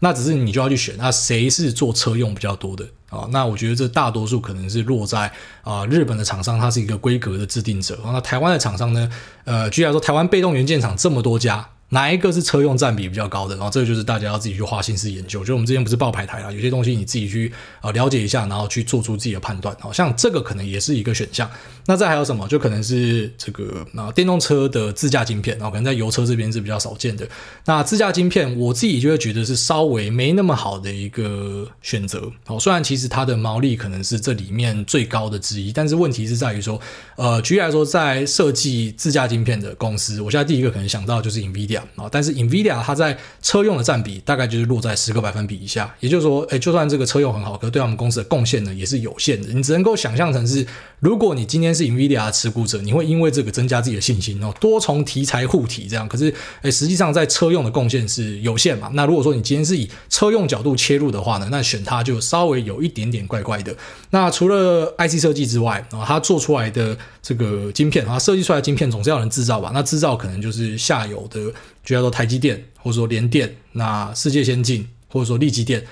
[0.05, 3.27] 那只是你就要去选，那谁是做车用比较多的啊？
[3.31, 7.99] 那我觉得这大多数可能是落在啊日本的厂商，它是一个规格的制定者。
[8.05, 9.11] 那台湾的厂商呢？
[9.45, 11.67] 呃，举例来说，台湾被动元件厂这么多家。
[11.95, 13.55] 哪一个是车用占比比较高的？
[13.55, 15.45] 然后这个就是大家要自己去花心思研究。
[15.45, 19.75] 就我们之前不是报牌台啦，有些东西你自己去呃了解一下，然后去做出自己的判断。
[19.79, 21.49] 好像这个可能也是一个选项。
[21.87, 22.49] 那再还有什么？
[22.49, 27.29] 就可能是这个啊电动车的自驾晶片，然后可能在油车这边是比较少见的。
[27.67, 32.29] 那自驾晶片，我自己就会觉得是稍微没那么好的一个选择。
[32.45, 36.81] 好，虽然其实它的毛利可能是这里面最高的之一，但是问题是在于说，
[37.17, 41.84] 呃，举例来说，在设计自驾晶片的公司，我现在第一个可能想到就是 NVIDIA。
[41.97, 49.49] 啊，但是 NVIDIA 它在车用的占比大概就是落在十个百分比以下，也就是说，哎，就算这个车用很好，可是对我们公司的贡献呢也是有限的。
[49.53, 50.67] 你只能够想象成是，
[51.05, 56.09] 如果你今天是 NVIDIA 的持股者，你会因为这个增加自己的信心哦，多重题材护体这样。
[56.09, 58.91] 可是，哎，实际上在车用的贡献是有限嘛。
[58.95, 63.77] 那如果说你今天是以车用角度切入的话呢，那选它就稍微有一点点怪怪的。
[64.09, 69.73] 那除了 IC 设计之外啊，它做出来的这个晶片啊，设计出来的晶片总是要人制造吧？
[69.75, 71.53] 那制造可能就是下游的。
[71.85, 75.85] 就叫做台积电，或者说联电，那世界先进，或者说力积电，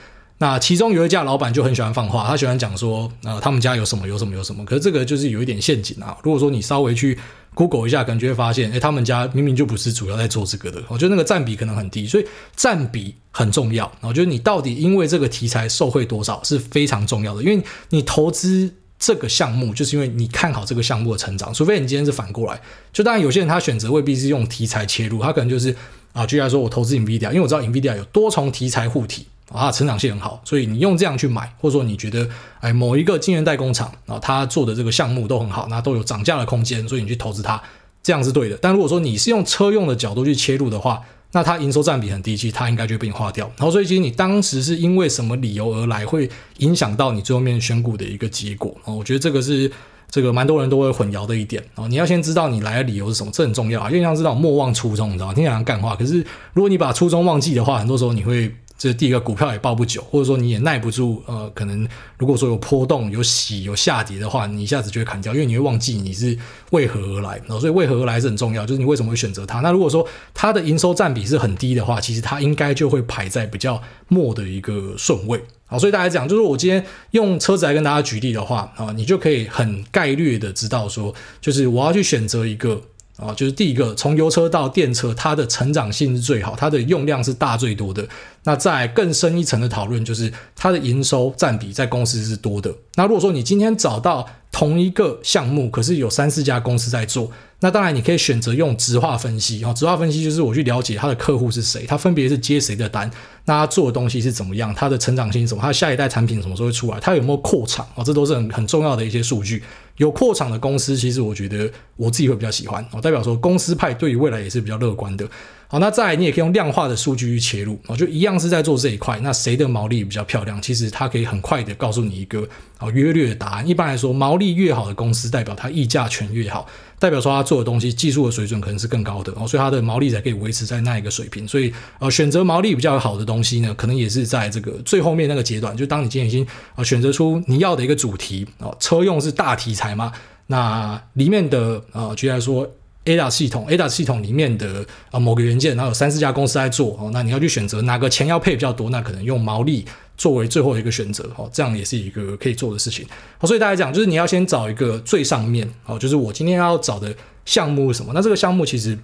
[0.42, 4.64] 那其中有一家老板就很喜欢放话，他喜欢讲说，呃，他们家有什么有什么有什么。
[4.64, 6.18] 可是这个就是有一点陷阱啊。
[6.24, 7.16] 如果说你稍微去
[7.54, 10.82] Google 一下，可能就会发现，诶，他们家明明就不是主要在做这个的。
[10.88, 12.26] 我觉得那个占比可能很低，所以
[12.56, 13.88] 占比很重要。
[14.00, 18.74] 我觉得你到底因为这个题材受惠多少是非常重要的，因为你投资。
[18.98, 22.60] 这个项目就是因为你看好这个项目的成长，除非你今天是反过来。
[22.92, 25.74] 就当然有些人他选择未必是用题材切入，他可能就是
[26.12, 29.26] 啊，举例来说，我投资 NVIDIA，因为我知道 NVIDIA 有多重题材护体
[29.58, 32.28] 它成长性很好，所以你用这样去买，或者说你觉得
[32.60, 37.60] 哎某一个晶圆代工厂啊，它做的这个项目都很好，那都有涨价的空间，所以你去投资它，
[38.02, 38.58] 这样是对的。
[38.60, 41.00] 但如果说你是用车用的角度去切入的话，
[41.32, 43.50] 那它营收占比很低，其实它应该就被你划掉。
[43.56, 48.92] 然后所以其实你当时是因为什么理由而来，会影响到你最后面选股的一个结果啊。
[48.92, 49.70] 我觉得这个是。
[50.10, 55.32] 这个蛮多人都会混淆的一点啊，你要先知道你来的理由是什么，这很重要啊，因为要知道莫忘初衷，你知道吗？
[55.32, 56.18] 听起来像干话，可是
[56.52, 58.54] 如果你把初衷忘记的话，很多时候你会。
[58.82, 61.86] 这第一个股票也抱不久，或者说你也耐不住，呃，可能
[62.18, 66.36] 如果说有波动、有洗、有下跌的话，你一下子就会砍掉，因为你会忘记你是
[66.70, 69.60] 为何而来，所以为何而来是很重要，就是你为什么会选择它。
[69.60, 75.40] 那如果说它的营收占比是很低的话，其实它应该就会排在比较末的一个顺位。
[75.66, 82.82] 好，所以大家讲，就是我今天用车子来跟大家举例的话啊，你就可以很概略的知道说，就是我要去选择一个。
[83.26, 88.06] 啊，就是第一个，从油车到电车，它的成长性是最好，它的用量是大最多的。
[88.44, 92.74] 那在更深一层的讨论，就是它的营收占比在公司是多的。
[92.96, 97.30] 那如果说你今天找到同一个项目，可是有三四家公司在做，
[97.60, 99.62] 那当然你可以选择用直化分析。
[99.64, 103.08] 啊，直化分析就是我去了解它的客户是谁，它分别是接谁的单，
[103.44, 109.62] 那它做的东西是怎么样，它的成长性是什么，它下一代产品什么时候会出来，它有没有扩厂啊，这都是很很重要的一些数据。
[109.98, 111.70] 有扩厂的公司，其实我觉得
[112.02, 115.24] 我自己会比较喜欢，代表说公司派对于未来也是比较乐观的。
[115.68, 120.60] 好，那再来你也可以用量化的数据去切入，就一样是在做这一块，那谁的毛利比较漂亮？
[120.60, 123.66] 其实它可以很快的告诉你一个啊约略的答案。
[123.66, 126.66] 一般来说，毛利越好的公司，代表它溢价权越好，
[126.98, 131.48] 代表说它做的东西技术的水准可能是更高的，所以它的毛利才可以维持在那一个水平。
[131.48, 140.12] 所以呃，选择毛利比较好的东西呢，可能也是在这个最后面那个阶段，就当你今天已经啊选择出你要的一个主题哦，车用是大题材吗，
[140.46, 142.70] 那里面的呃，举例来说。
[143.04, 149.84] ，Ada 系统，Ada 系统里面的啊某个元件，然后有三四家公司在做哦，那你要去选择哪个钱要配比较多，那可能用毛利
[150.16, 153.04] 作为最后一个选择哦，这样也是一个可以做的事情。
[153.42, 157.12] 所以大家讲，就是你要先找一个最上面哦，就是我今天要找的
[157.44, 158.12] 项目是什么？
[158.14, 158.96] 那这个项目其实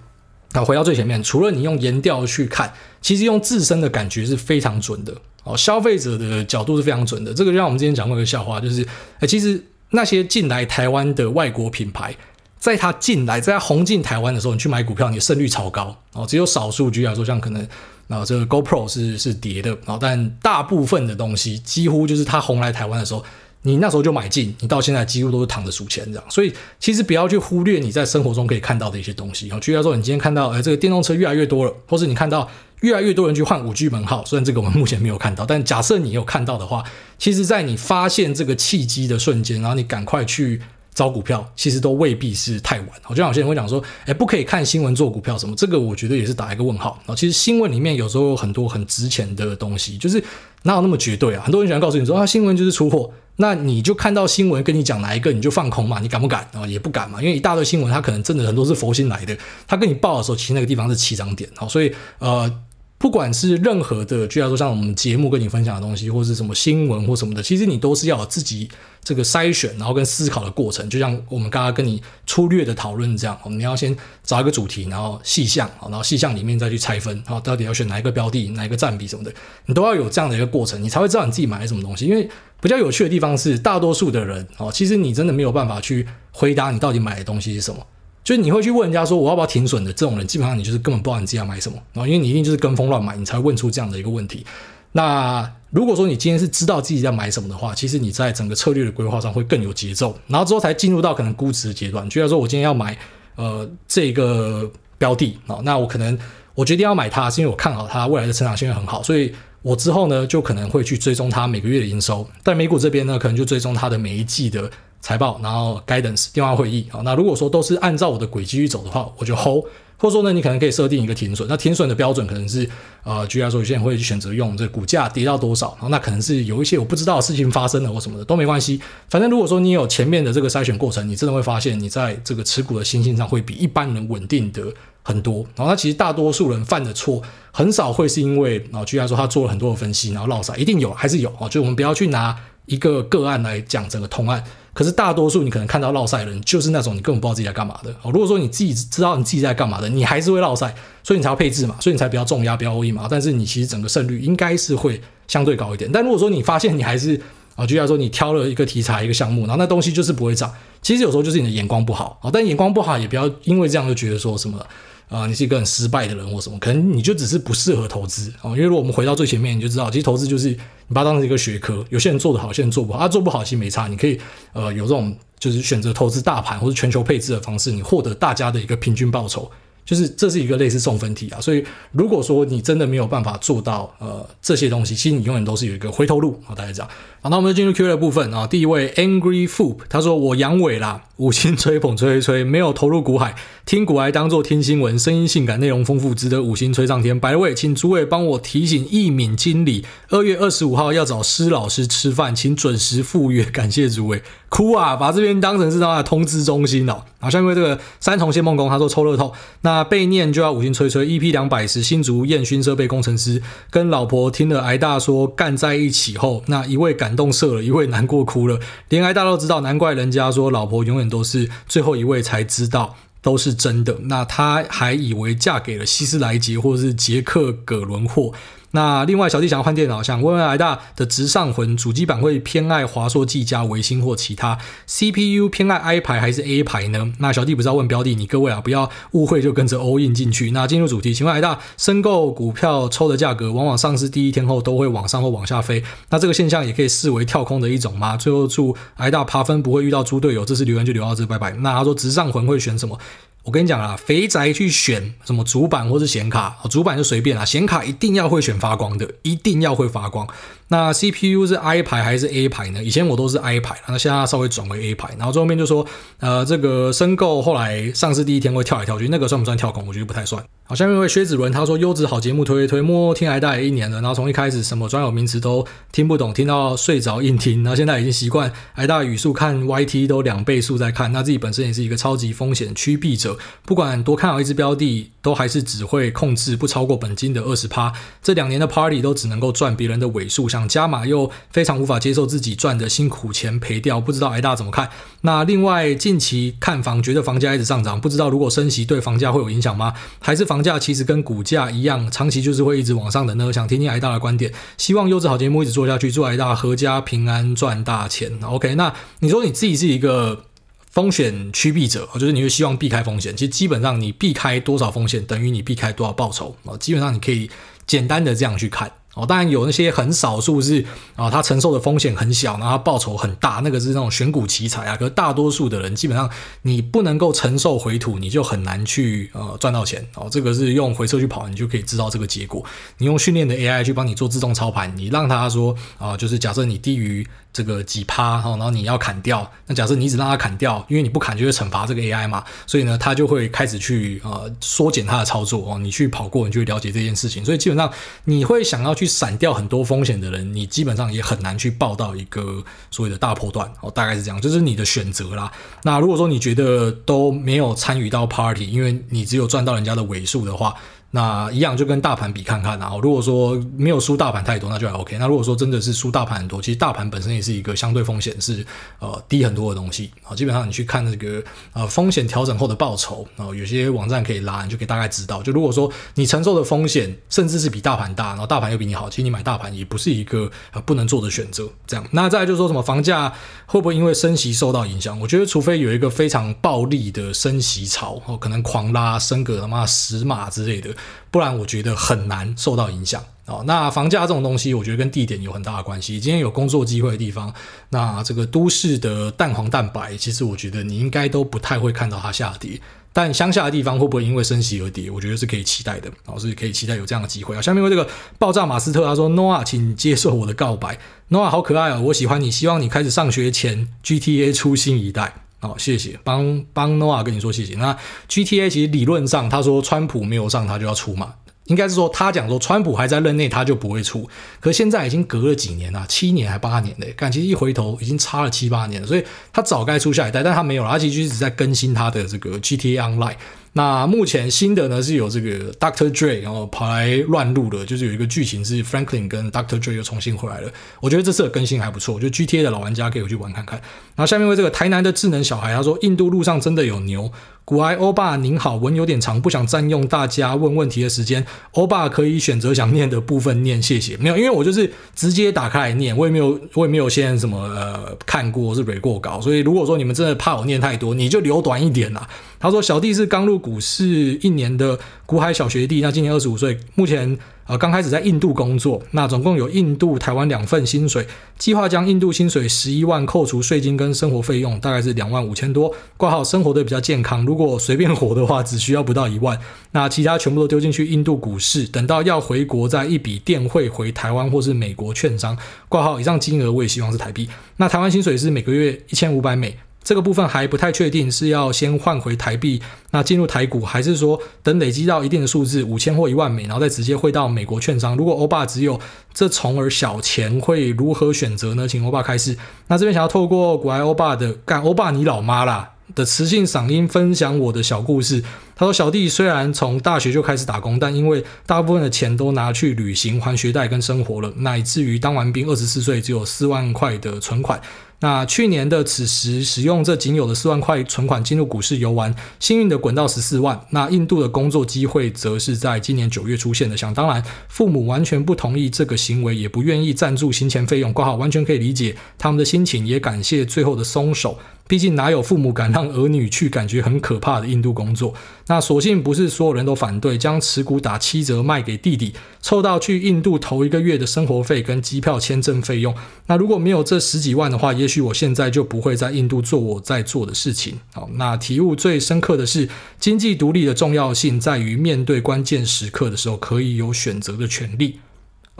[0.53, 7.33] 啊回到最前面，除了你用研调去看，其实用自身的感觉是非常准的哦，消费者的角度是非常准的。
[7.33, 8.87] 这个就像我们之前讲过一个笑话，就是
[9.19, 12.15] 哎，其实那些进来台湾的外国品牌。
[12.59, 16.25] 在他进来，在他红进台湾的时候，你去买股票，你的胜率超高哦。
[16.27, 17.65] 只有少数据来说，像可能
[18.09, 23.23] 啊，这个 GoPro 是是跌的啊，但大部分的东西几乎就是他红来台湾的时候，
[23.61, 26.23] 你那时候就买进，你到现在几乎都是躺着数钱这样。
[26.29, 29.57] 所以其实不要去忽略你在生活中可以看到的一些东西啊。
[29.61, 32.45] 举例说，你今天看到哎，这个电动车越来越多了，或是你看到
[32.81, 36.83] 越来越多人去换五 G 门号，虽然这个我们目前没有看到，但假设你有看到的话，
[37.17, 40.61] 其实在你发现这个契机的瞬间，然后你赶快去。
[40.95, 47.15] 找股票其实都未必是太晚，好像有些人会讲说，哎，不可以看新闻做股票什么，这个我觉得也是打一个问号啊。
[47.15, 50.21] 其实新闻里面有时候有很多很值钱的东西，就是
[50.63, 51.43] 哪有那么绝对啊？
[51.45, 56.67] 很多人喜欢告诉你说啊，新闻就是出货，那你就看到新闻跟你讲哪一个你就放空嘛，你敢不敢啊？
[56.67, 59.37] 也不敢嘛，因为一大堆新闻它可能真的很多是佛心来的，
[59.67, 62.51] 他跟你报的时候其实那个地方是起涨点，好，所以呃。
[62.99, 68.69] 不管是任何的，就像说像我们节目跟你分享的东西，或是什么新闻或什么的，其实你都是要有自己
[69.01, 70.87] 这个筛选，然后跟思考的过程。
[70.89, 79.33] 就像我们刚刚跟你粗略的讨论这样，我们要先找一个主题，然后细项，然后细项里面再去拆分，然后到底要选哪一个标的，哪一个占比什么的，
[79.67, 82.05] 你都要有这样的一个过程，你才会知道你自己买了什么东西。
[82.05, 87.81] 因为比较有趣的地方是，大多数的人哦，其实你真的没有办法去回答你到底买的东西是什么。
[88.29, 94.45] 就是你会去问人家说，我要不要停损的这种人，基本上你就是根本不知道你自己要买什么，然后因为你一定就是跟风乱买，你才会问出这样的一个问题。
[94.91, 102.07] 那如果说你今天是知道自己要买什么的话，其实你在整个策略的规划上会更有节奏，然后之后才进入到可能估值的阶段。
[102.07, 102.95] 就像说我今天要买
[103.35, 106.15] 呃这个标的啊，那我可能
[106.53, 112.29] 我决定要买它，是因为我看好它未来的成长性会很好，所以我之后呢就可能会去追踪它每个月的营收。
[112.43, 114.69] 在美股这边呢，可能就追踪它的每一季的。
[115.01, 119.63] 财报，然后 guidance 电话会议啊，那如果说都是按照我的轨迹去走的话，我就 hold，
[119.97, 122.69] 或者说呢，你可能可以设定一个停损，那停损的标准可能是
[123.03, 134.63] 呃，举例来说，有些人会选择用这股价跌到多少，然后那可能是有一些我不知道事情发生了或什么的都没关系，反正如果说你有前面的这个筛选过程，你真的会发现你在这个持股的心性上会比一般人稳定的
[135.01, 135.45] 很多。
[135.55, 142.37] 然后那其实大多数人犯的错很少会是因为啊，举例来说他做了很多的分析，然后落赛，一定有还是有啊，就我们不要去拿
[142.69, 144.41] 一个个案来讲整个通案。
[144.71, 147.91] 可是大多数你可能看到落赛的人，就是那种你根本不知道自己在干嘛的。
[148.01, 153.07] 哦，如果说你自己知道你自己在干嘛的，你还是会落赛，所以你才要配置嘛，所以你才比较重压，比较 O E 嘛。
[153.09, 155.91] 但是你其实整个胜率应该是会相对高一点。
[155.91, 157.19] 但如果说你发现你还是
[157.55, 160.49] 啊，就像说你挑了一个题材一个项目，然后那东西就是不会涨。
[160.81, 164.65] 其实有时候就是你的眼光不好啊，但眼光不好也不要因为这样就觉得说什么
[165.09, 168.51] 啊，你是一个很失败的人或什么，可能你就只是不适合投资啊。
[168.51, 174.19] 因为如果我们回到最前面，你就知道，其实投资就是你把它当成一个学科，有些人做得好，有些人做不好，他、做不好其实没差，你可以
[174.53, 179.51] 呃有这种就是选择投资大盘或者全球配置的方式，你获得大家的一个平均报酬。
[179.85, 186.87] 就是这是一个类似送分题啊，所以如果说你真的没有办法做到呃这些东西，其实你永远都是有一个回头路啊，大家讲。
[187.21, 188.47] 好，那我们就进入 Q&A 的部分啊。
[188.47, 197.19] 第一位 Angry Foop 他说：“我阳痿啦，五星吹捧吹吹吹，没有投入股海，听股癌当做听新闻，声音性感，内容丰富，值得五星吹上天。
[197.19, 204.23] 白位，请诸位帮我提醒易敏经理，二月二十五号要找施老师吃饭，请准时赴约，感谢诸位。
[204.47, 207.03] 哭啊，把这边当成是他的通知中心哦。
[207.19, 211.05] 好，下面这个三重谢梦工他说抽乐透，那被念就要五星吹吹。
[211.05, 217.08] EP 两百十新竹燕熏设备工程师跟老婆听了癌大说干在一起后，那一位感。
[217.09, 223.97] 感动射了一位，难过哭了，恋爱大都知道，难怪人家说老婆永远都是最后一位才知道都是真的。
[224.03, 228.31] 那他还以为嫁给了希斯莱杰或者是杰克·葛伦霍。
[228.71, 237.11] 那另外，小弟想要换电脑，想问问癌大的直上魂主机板会偏爱华硕、技嘉、微星或其他 CPU 偏爱 I 牌还是 A 牌呢？
[237.17, 240.51] 那小弟不知道问标的，你各位啊，不要误会就跟着 all in 进去。
[240.51, 248.15] 那进入主题，请问癌大申购股票抽的价格，往往上市第一天后都会往上或往下飞，那这个现象也可以视为跳空的一种吗？
[248.15, 251.51] 最后祝癌大爬分不会遇到猪队友，这次留言就留到这，拜拜。
[251.53, 252.97] 那他说直上魂会选什么？
[253.43, 260.27] 我跟你讲啊，肥宅去选什么主板或是显卡，主板就随便啦，显卡一定要会选发光的，一定要会发光。
[260.69, 262.83] 那 CPU 是 I 牌还是 A 牌呢？
[262.83, 265.15] 以前我都是 I 牌，那现在稍微转为 A 牌。
[265.17, 265.85] 然后最后面就说，
[266.19, 269.85] 呃，这个申购后来上市第一天会跳来跳去，那个算不算跳空？
[269.87, 270.43] 我觉得不太算。
[270.63, 281.11] 好，下面一位薛子伦他说优质好节目推推推，默默听癌大也一年了，然后从一开始什么专有名词都听不懂，听到睡着硬听，然后现在已经习惯挨大语速看 YT 都两倍速在看。
[281.11, 287.91] 那自己本身也是一个超级风险趋避者，不管多看好一只标的，都还是只会控制不超过本金的二十趴。
[288.21, 294.91] 这两年的 Party 都只能够赚别人的尾数，想加码又非常无法接受自己赚的辛苦钱赔掉，不知道挨大怎么看？
[295.21, 299.95] 那另外近期看房觉得房价一直上涨，不知道如果升息对房价会有影响吗？
[300.19, 300.59] 还是房？
[300.59, 303.49] 价其实跟股价一样，长期就是会一直往上的呢。
[303.53, 308.37] 想听听挨大的观点，希望优质好节目一直做下去，祝挨大阖家平安赚大钱。
[308.43, 310.43] OK，那你说你自己是一个
[310.89, 313.35] 风险趋避者，就是你会希望避开风险。
[313.35, 316.75] 其实基本上你避开多少风险，等于你避开多少报酬啊。
[316.77, 317.49] 基本上你可以
[317.85, 318.91] 简单的这样去看。
[319.15, 320.85] 哦，当然有那些很少数是
[321.15, 324.95] 啊，他承受的风险很小，然后他报酬很大，那个是那种选股奇才啊。
[324.95, 326.29] 可是大多数的人，基本上
[326.61, 330.07] 你不能够承受回吐，你就很难去呃赚到钱。
[330.15, 332.63] 哦，这个是用回测去跑，你就可以知道这个结果。
[332.99, 337.27] 你用训练的 AI 去帮你做自动操盘，你让他说啊，就是假设你低于。
[337.51, 339.49] 这个几趴，然后你要砍掉。
[339.65, 345.79] 那假设你只让它砍掉，因为你不砍就会惩罚这个 AI 嘛，所以呢，它就会开始去呃缩减它的操作哦。
[345.79, 347.43] 你去跑过，你就会了解这件事情。
[347.43, 347.91] 所以基本上，
[348.25, 353.91] 你会想要去闪掉很多风险的人，你基本上也很难去报到一个所谓的大波段哦。
[353.91, 355.51] 大概是这样，就是你的选择啦。
[355.83, 360.75] 那如果说你觉得都没有参与到 party，因为你只有赚到人家的尾数的话。
[361.11, 365.17] 那一样就跟大盘比看看啊，如果说没有输大盘太多，那就还 OK。
[365.17, 368.63] 那如果说真的是输大盘很多，其实大盘本身也是一个相对风险是
[368.99, 370.35] 呃低很多的东西啊。
[370.35, 371.43] 基本上你去看那个
[371.73, 375.41] 呃风险调整后的报酬啊，有些网站可以拉，你就可以大概知道。
[375.41, 381.67] 就如果说你承受的风险甚至是比大盘大，然后大盘又比你好，其实你买大盘也不是一个呃不能做的选择。
[381.87, 383.33] 这样，那再就是说什么房价
[383.65, 385.19] 会不会因为升息受到影响？
[385.19, 390.93] 我觉得除非有一个非常暴力的升息潮哦，可能狂拉升个他妈十码之类的。
[391.31, 393.63] 不然我觉得很难受到影响哦。
[393.65, 396.19] 那房价这种东西，我觉得跟地点有很大的关系。
[396.19, 397.53] 今天有工作机会的地方，
[397.89, 402.79] 那这个都市的蛋黄蛋白，其实我觉得你应该都不太会看到它下跌。
[403.11, 405.09] 但乡下的地方会不会因为升息而跌？
[405.09, 407.61] 我觉得是可以期待的，哦，是可以期待有这样的机会啊。
[407.61, 410.99] 下面为这个爆炸马斯特他说：“Noa，请接受我的告白。
[411.29, 412.51] Noa 好可爱哦，我喜欢你。
[412.51, 417.75] 希望你开始上学前，GTA 出新一代。”好，谢谢，帮帮 Noah 跟你说谢谢。
[417.75, 417.93] 那
[418.29, 421.35] GTA 其实理论上，他说川普没有上，他就要出嘛。
[421.69, 424.29] 应该是说他讲说川普还在任内，他就不会出。
[424.59, 433.35] 可现在已经隔了几年了，七年还八年嘞，感觉一回头已经差了七八年了，所以他早该出下一代，但他没有了，他其实一直在更新他的这个 GTA Online。
[433.73, 440.71] 那目前新的呢是有这个 Doctor Dre，然后跑来乱入的，就是有一个剧情是 Franklin 跟 Doctor Dre 又重新回来了。
[440.99, 443.79] 我觉得这次的更新还不错，我觉得 GTA 的老玩家可以回去玩看看。
[444.15, 447.31] 然后下面为这个台南的智能小孩他说，印度路上真的有牛。
[447.69, 454.17] 古埃欧巴您好，文有点长，不想占用大家问问题的时间，欧巴可以选择想念的部分念，谢谢。
[454.17, 462.27] 没有，因为我就是直接打开来念，我也没有，我也没有先什么呃看过是蕊过稿，所以如果说你们真的怕我念太多，你就留短一点啦。
[462.59, 464.97] 他说小弟是刚入股市一年的
[465.27, 467.37] 古海小学弟，那今年二十五岁，目前。
[467.69, 471.27] 呃，刚开始在印度工作，那总共有印度、台湾两份薪水，
[471.59, 475.93] 计划将印度薪水十一万扣除税金跟生活费用，大概是两万五千多。
[476.17, 479.55] 挂号生活的比较健康，如果随便活的话，只需要不到一万。
[479.91, 485.55] 那其他全部都丢进去印度股市，等到要回国再一笔电汇回台湾或是美国券商。
[485.87, 487.47] 挂号以上金额我也希望是台币。
[487.77, 489.77] 那台湾薪水是每个月一千五百美。
[490.03, 492.81] 这个部分还不太确定，是要先换回台币，
[493.11, 498.15] 那进入台股，还是说等累积到一定的数字，五千或一万美，然后再直接汇到美国券商？
[498.15, 498.99] 如果欧巴只有
[499.33, 501.87] 这从而小钱，会如何选择呢？
[501.87, 502.57] 请欧巴开示。
[502.87, 508.43] 那这边想要透过股癌欧巴的干欧巴你老妈啦的磁性嗓音分享我的小故事。
[508.75, 517.79] 他说：“小弟虽然从大学就开始打工，但因为大部分的钱都拿去旅行、还学贷跟生活了，乃至于当完兵二十四岁只有四万块的存款。”
[518.21, 523.79] 那去年的此时，使用这仅有的四万块存款进入股市游玩，幸运的滚到十四万。
[523.91, 526.97] 那印度的工作机会则是在今年九月出现的。
[526.97, 531.13] 想当然，父母完全不同意这个行为，也不愿意赞助行前费用。
[531.13, 534.59] 挂号完全可以理解他们的心情，也感谢最后的松手。
[534.89, 538.33] 毕竟哪有父母敢让儿女去感觉很可怕的印度工作？
[538.65, 546.15] 那所幸不是所有人都反对，将持股打七折卖给弟弟，凑到去印度头一个月的生活费跟机票签证费用。
[546.47, 550.99] 那如果没有这十几万的话，也许我现在就不会在印度做我在做的事情。
[551.13, 558.17] 好，那体悟最深刻的是，经济独立的重要性在于面对关键时刻的时候，可以有选择的权利。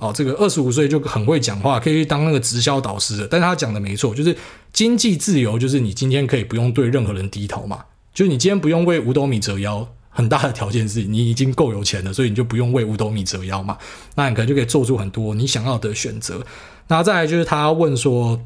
[0.02, 3.28] 哦，这个二十五岁就很会讲话，可以去当那个直销导师的。
[3.28, 4.34] 但是他讲的没错，就是
[4.72, 7.84] 经济自由，就是你今天可以不用对任何人低头嘛，
[8.14, 9.86] 就是你今天不用为五斗米折腰。
[10.10, 13.78] 很大的条件是你已经够有钱了，所以你就不用为五斗米折腰嘛。
[14.16, 16.44] 那你可能就可以做出很多你想要的选择。
[16.88, 18.40] 那再来就是他问说，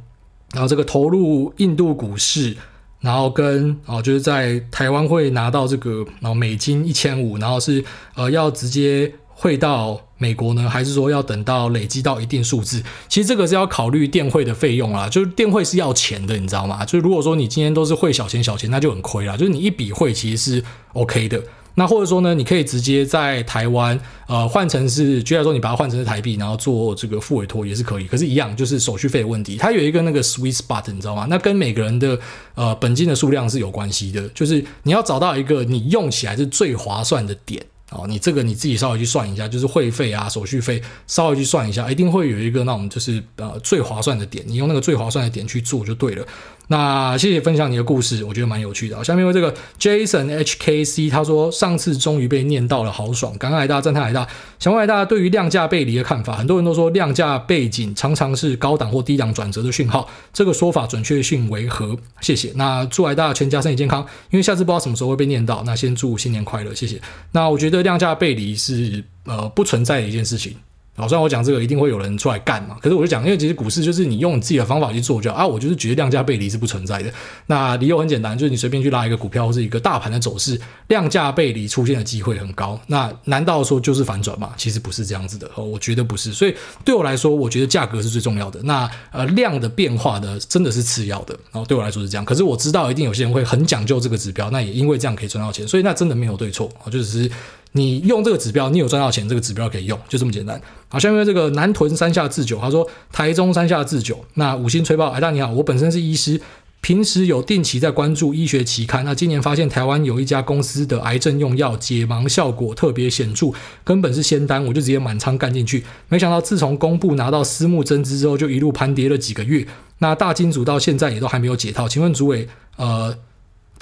[0.53, 2.57] 然后这个投入印度股市，
[2.99, 7.83] 然后跟哦就是在台湾会拿到这个然后美金一千五，然后是
[8.15, 9.13] 呃要直接。
[9.35, 12.81] 汇到美国呢，还是说要等到累积到一定数字？
[13.09, 16.85] 其实这个是要考虑电汇的费用啦，就是电汇是要钱的，你知道吗？
[16.85, 19.35] 就是如果说你今天都是汇小钱小钱，那就很亏啦。
[19.35, 20.63] 就是你一笔汇其实是
[20.93, 21.43] OK 的。
[21.75, 28.05] 那或者说呢，你可以直接在台湾呃换成是，举例说你把它换成是台币，然后做这个付委托也是可以。
[28.05, 29.57] 可是，一样就是手续费的问题。
[29.57, 31.25] 它有一个那个 sweet spot，你知道吗？
[31.27, 32.17] 那跟每个人的
[32.53, 34.29] 呃本金的数量是有关系的。
[34.29, 37.65] 就是你要找到一个你用起来是最划算的点。
[37.93, 46.25] 哦，你这个你自己稍微去算一下，就是会费啊、手续费，稍微去算一下，一定会有一个那种就是呃最划算的点，你用那个最划算的点去做就对了。
[46.67, 49.03] 那谢谢分享你的故事，我觉得蛮有趣的。
[49.03, 53.37] 下面为这个 Jason HKC，他说上次终于被念到了，好爽！
[53.37, 54.27] 感恩海大，赞叹海大。
[54.59, 61.97] 想问海大对于量价背离的看法，很多人都说量价背景常常是高档或低档转折的讯号，这个说法准确性为何？
[62.21, 62.51] 谢谢。
[62.55, 64.01] 那祝海大全家身体健康，
[64.31, 65.63] 因为下次不知道什么时候会被念到。
[65.65, 66.99] 那先祝新年快乐，谢谢。
[67.33, 70.55] 那我觉得量价背离是呃不存在的一件事情。
[70.95, 75.45] 好，虽然我讲这个一定会有人出来干嘛，可是我就讲，因为其实股市就是你用你自己的方法去做就啊。
[75.45, 77.11] 我就是觉得量价背离是不存在的。
[77.47, 82.79] 那理由很简单，就是你随便去拉一个股票或是一个大盘的走势，量价背离出现的机会很高。
[82.85, 84.53] 那难道说就是反转吗？
[84.55, 86.31] 其实不是这样子的，哦我觉得不是。
[86.31, 86.53] 所以
[86.85, 88.61] 对我来说，我觉得价格是最重要的。
[88.61, 91.33] 那呃量的变化呢，真的是次要的。
[91.51, 92.23] 然后对我来说是这样。
[92.23, 97.31] 可是我知道一定有些人会很讲究这个指标，那也因为这样可以赚到钱，所以那真的没有对错啊，就只是。
[97.75, 100.61] 你用这个指标，你有赚到钱，这个指标可以用，就这么简单。
[100.89, 106.39] 好，下面这个南屯山下智久，他说台中山下智久，那五星吹爆，哎，大你好，我本身是医师，
[106.81, 109.03] 平时有定期在关注医学期刊。
[109.03, 113.47] 那今年发现台湾有一家公司的癌症用药解盲效果特别显著，
[113.83, 115.83] 根本是仙丹，我就直接满仓干进去。
[116.09, 119.65] 没想到自从公布拿到私募增资之后，就一路盘跌了几个月。
[119.97, 123.17] 那大金主到现在也都还没有解套，请问主委，呃。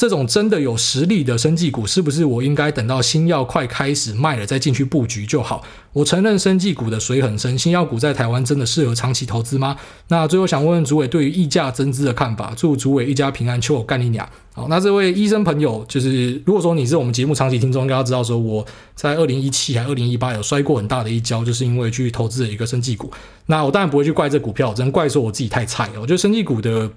[0.02, 5.64] 这种真的有实力的生技股，是不是我应该等到新药快开始卖了再进去布局就好？
[5.93, 9.78] 我承认生技股的水很深，新药股在台湾真的适合长期投资吗？
[10.08, 12.52] 那最后想问问主委对于溢价增资的看法。
[12.58, 14.28] 祝主委一家平安，求我干你娘！
[14.56, 23.12] 好，那这位医生朋友，就是如果说你是我们节目长期听众，应该知道说我在二零一七还二零一八有摔过很大的一跤，就是因为去投资了一个生技股。
[23.45, 26.02] 那我当然不会去怪这股票，只能怪说我自己太菜了。
[26.02, 26.89] 我觉得生技股的。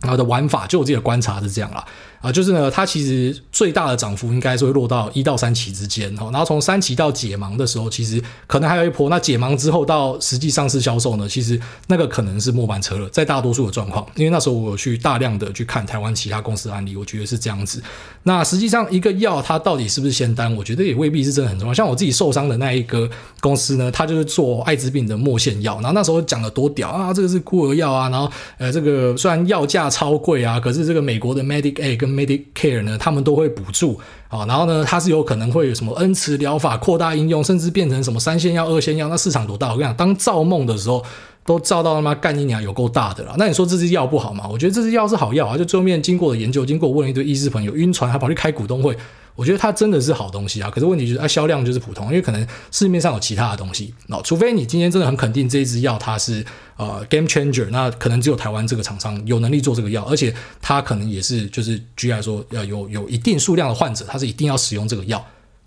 [0.00, 1.82] 然后的玩法，就我自己的观察是这样啦。
[2.24, 9.10] 啊，就是呢，它其实最大的涨幅应该是会落到一到三期之间哦，然后从三期到解盲的时候，其实可能还有一波。
[9.10, 17.82] 那解盲之后到实际上市销售呢，其实那个可能是末班车了，在大多数的状况，因为那时候我有去大量的去看台湾其他公司的案例，我觉得是这样子。
[18.22, 21.74] 那实际上一个药它到底是不是仙丹，我觉得也未必是真的很重要。
[21.74, 23.06] 像我自己受伤的那一个
[23.40, 33.98] 公司呢，它就是做艾滋病的末线药，然后那时候讲的多屌啊，这个是孤儿药啊，然后呃这个虽然药价超贵啊，可是这个美国的 medicai 跟 Medicare 呢，他们都会补助
[34.28, 39.72] 啊，然后呢，它是有可能会有什么恩慈疗法扩大应用，甚至变成什么三线药、二线药，那市场多大？
[39.72, 41.04] 我跟你讲，当造梦的时候，
[41.44, 43.34] 都造到他妈干一年有够大的了。
[43.36, 44.48] 那你说这支药不好吗？
[44.50, 48.96] 我觉得这支药是好药啊，就最后面经过了研究，经过我问了一堆医师朋友，晕船还跑去开股东会。
[49.36, 53.92] 我觉得它真的是好东西啊，可是问题就是它销量就是普通，因为可能市面上有其他的东西。
[54.06, 56.44] 那除非你今天真的很肯定这一支药它是
[56.76, 65.24] 呃 game changer，那可能只有台湾这个厂商有能力做这个药，而且它可能也是就是 GI 说要有有一定数量的患者，它是一定要使用这个药。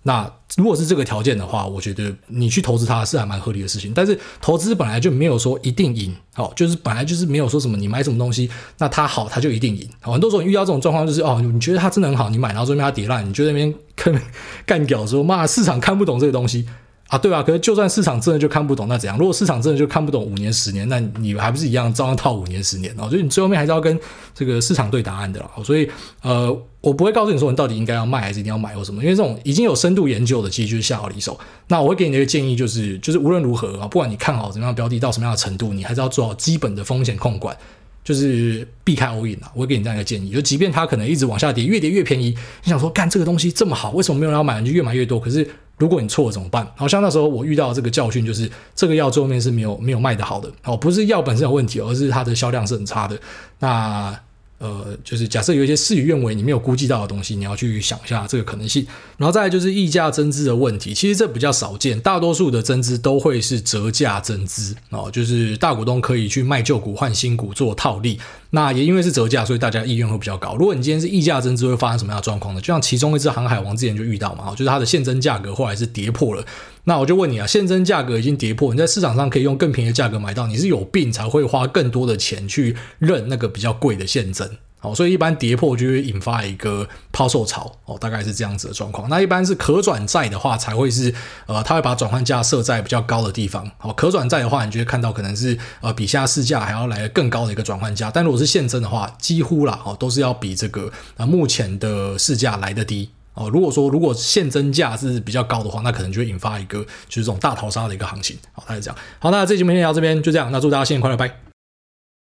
[0.08, 3.92] 那如果是这个条件的话，我觉得你去投资它是还蛮合理的事情。
[3.94, 9.86] 但是投资本来就没有说一定赢，哦，就是本来就是没有说什么你买什么东西，那它好它就一定赢。
[10.00, 14.22] 很多时候遇到这种状况就是哦，你觉得它真的很好，你买然后这边它跌烂，你觉得那边 干
[14.66, 16.66] 干屌说妈市场看不懂这个东西。
[17.08, 19.18] 啊，对啊，可是就算市场真的就看不懂，那怎样？
[19.18, 23.08] 如果市场真的就看不懂五年、十年，那你还不是一样照样套五年、十年哦？
[23.10, 23.98] 所以你最后面还是要跟
[24.36, 25.50] 这个市场对答案的啦。
[25.64, 25.90] 所以，
[26.22, 31.40] 呃，我不会告诉你说你到底应该要卖还是一定要买或什么，因为这种已经有深度研究的，其实就是下好离手。
[31.70, 37.56] 那我会给你的一个建议就是，就是无论如何啊，不管你看好怎么样的标的到什么样的程度，你还是要做好基本的风险控管，
[38.04, 39.50] 就是避开 all in 啊。
[39.56, 44.60] 我会给你这样一个建议，就即便它可能一直往下跌，越跌越便宜，你想说干这个东西这么好，为什么没有人要买？
[44.60, 45.50] 你就越买越多，可是。
[45.78, 46.68] 如果你错了怎么办？
[46.76, 53.20] 好像那时候我遇到这个教训，就是这个药最后面是没有没有卖的好的哦，不是药本身有问题，而是它的销量是很差的。
[53.60, 54.20] 那。
[54.60, 58.86] 呃，就是假设有一些事与愿违，你没有估计到的东西，你要去想一下这个可能性。
[59.18, 68.20] 然后再就是溢价增资的问题，其实这比较少见，大多数的增资都会是折价增资哦，就是大股东可以去卖旧股换新股做套利。
[68.50, 70.56] 那也因为是折价，所以大家意愿会比较高。
[70.56, 72.62] 如果你今天是溢价增资，会发生什么样的状况呢？
[72.62, 76.44] 就像其中一只航海王之前就遇到嘛，就是它的现增价格后来是跌破了。
[76.88, 84.50] 那我就问你啊，现增价格已经跌破，你在市场上可以用更便宜的价格买到，你是有病才会花更多的钱去认那个比较贵的现增。
[84.80, 89.10] 好，所以一般跌破就会引发一个抛售潮，哦，大概是这样子的状况。
[89.10, 91.14] 那一般是可转债的话，才会是
[91.46, 93.70] 呃，他会把转换价设在比较高的地方。
[93.80, 98.10] 好，可转债的话，你就会看到可能是呃，比下市价还要来更高的一个转换价。
[98.10, 103.10] 但如果是现增的话，几乎啦，哦，都是要比这个呃目前的市价来得低。
[103.38, 108.36] 哦，如果说如果现增价是比较高的话，那可能就会引发一个就是这种大逃杀的一个行情。
[108.52, 108.98] 好，大概这样。
[109.20, 110.52] 好，那这期节目先聊这边，就这样。
[110.52, 111.47] 那祝大家新年快乐，拜。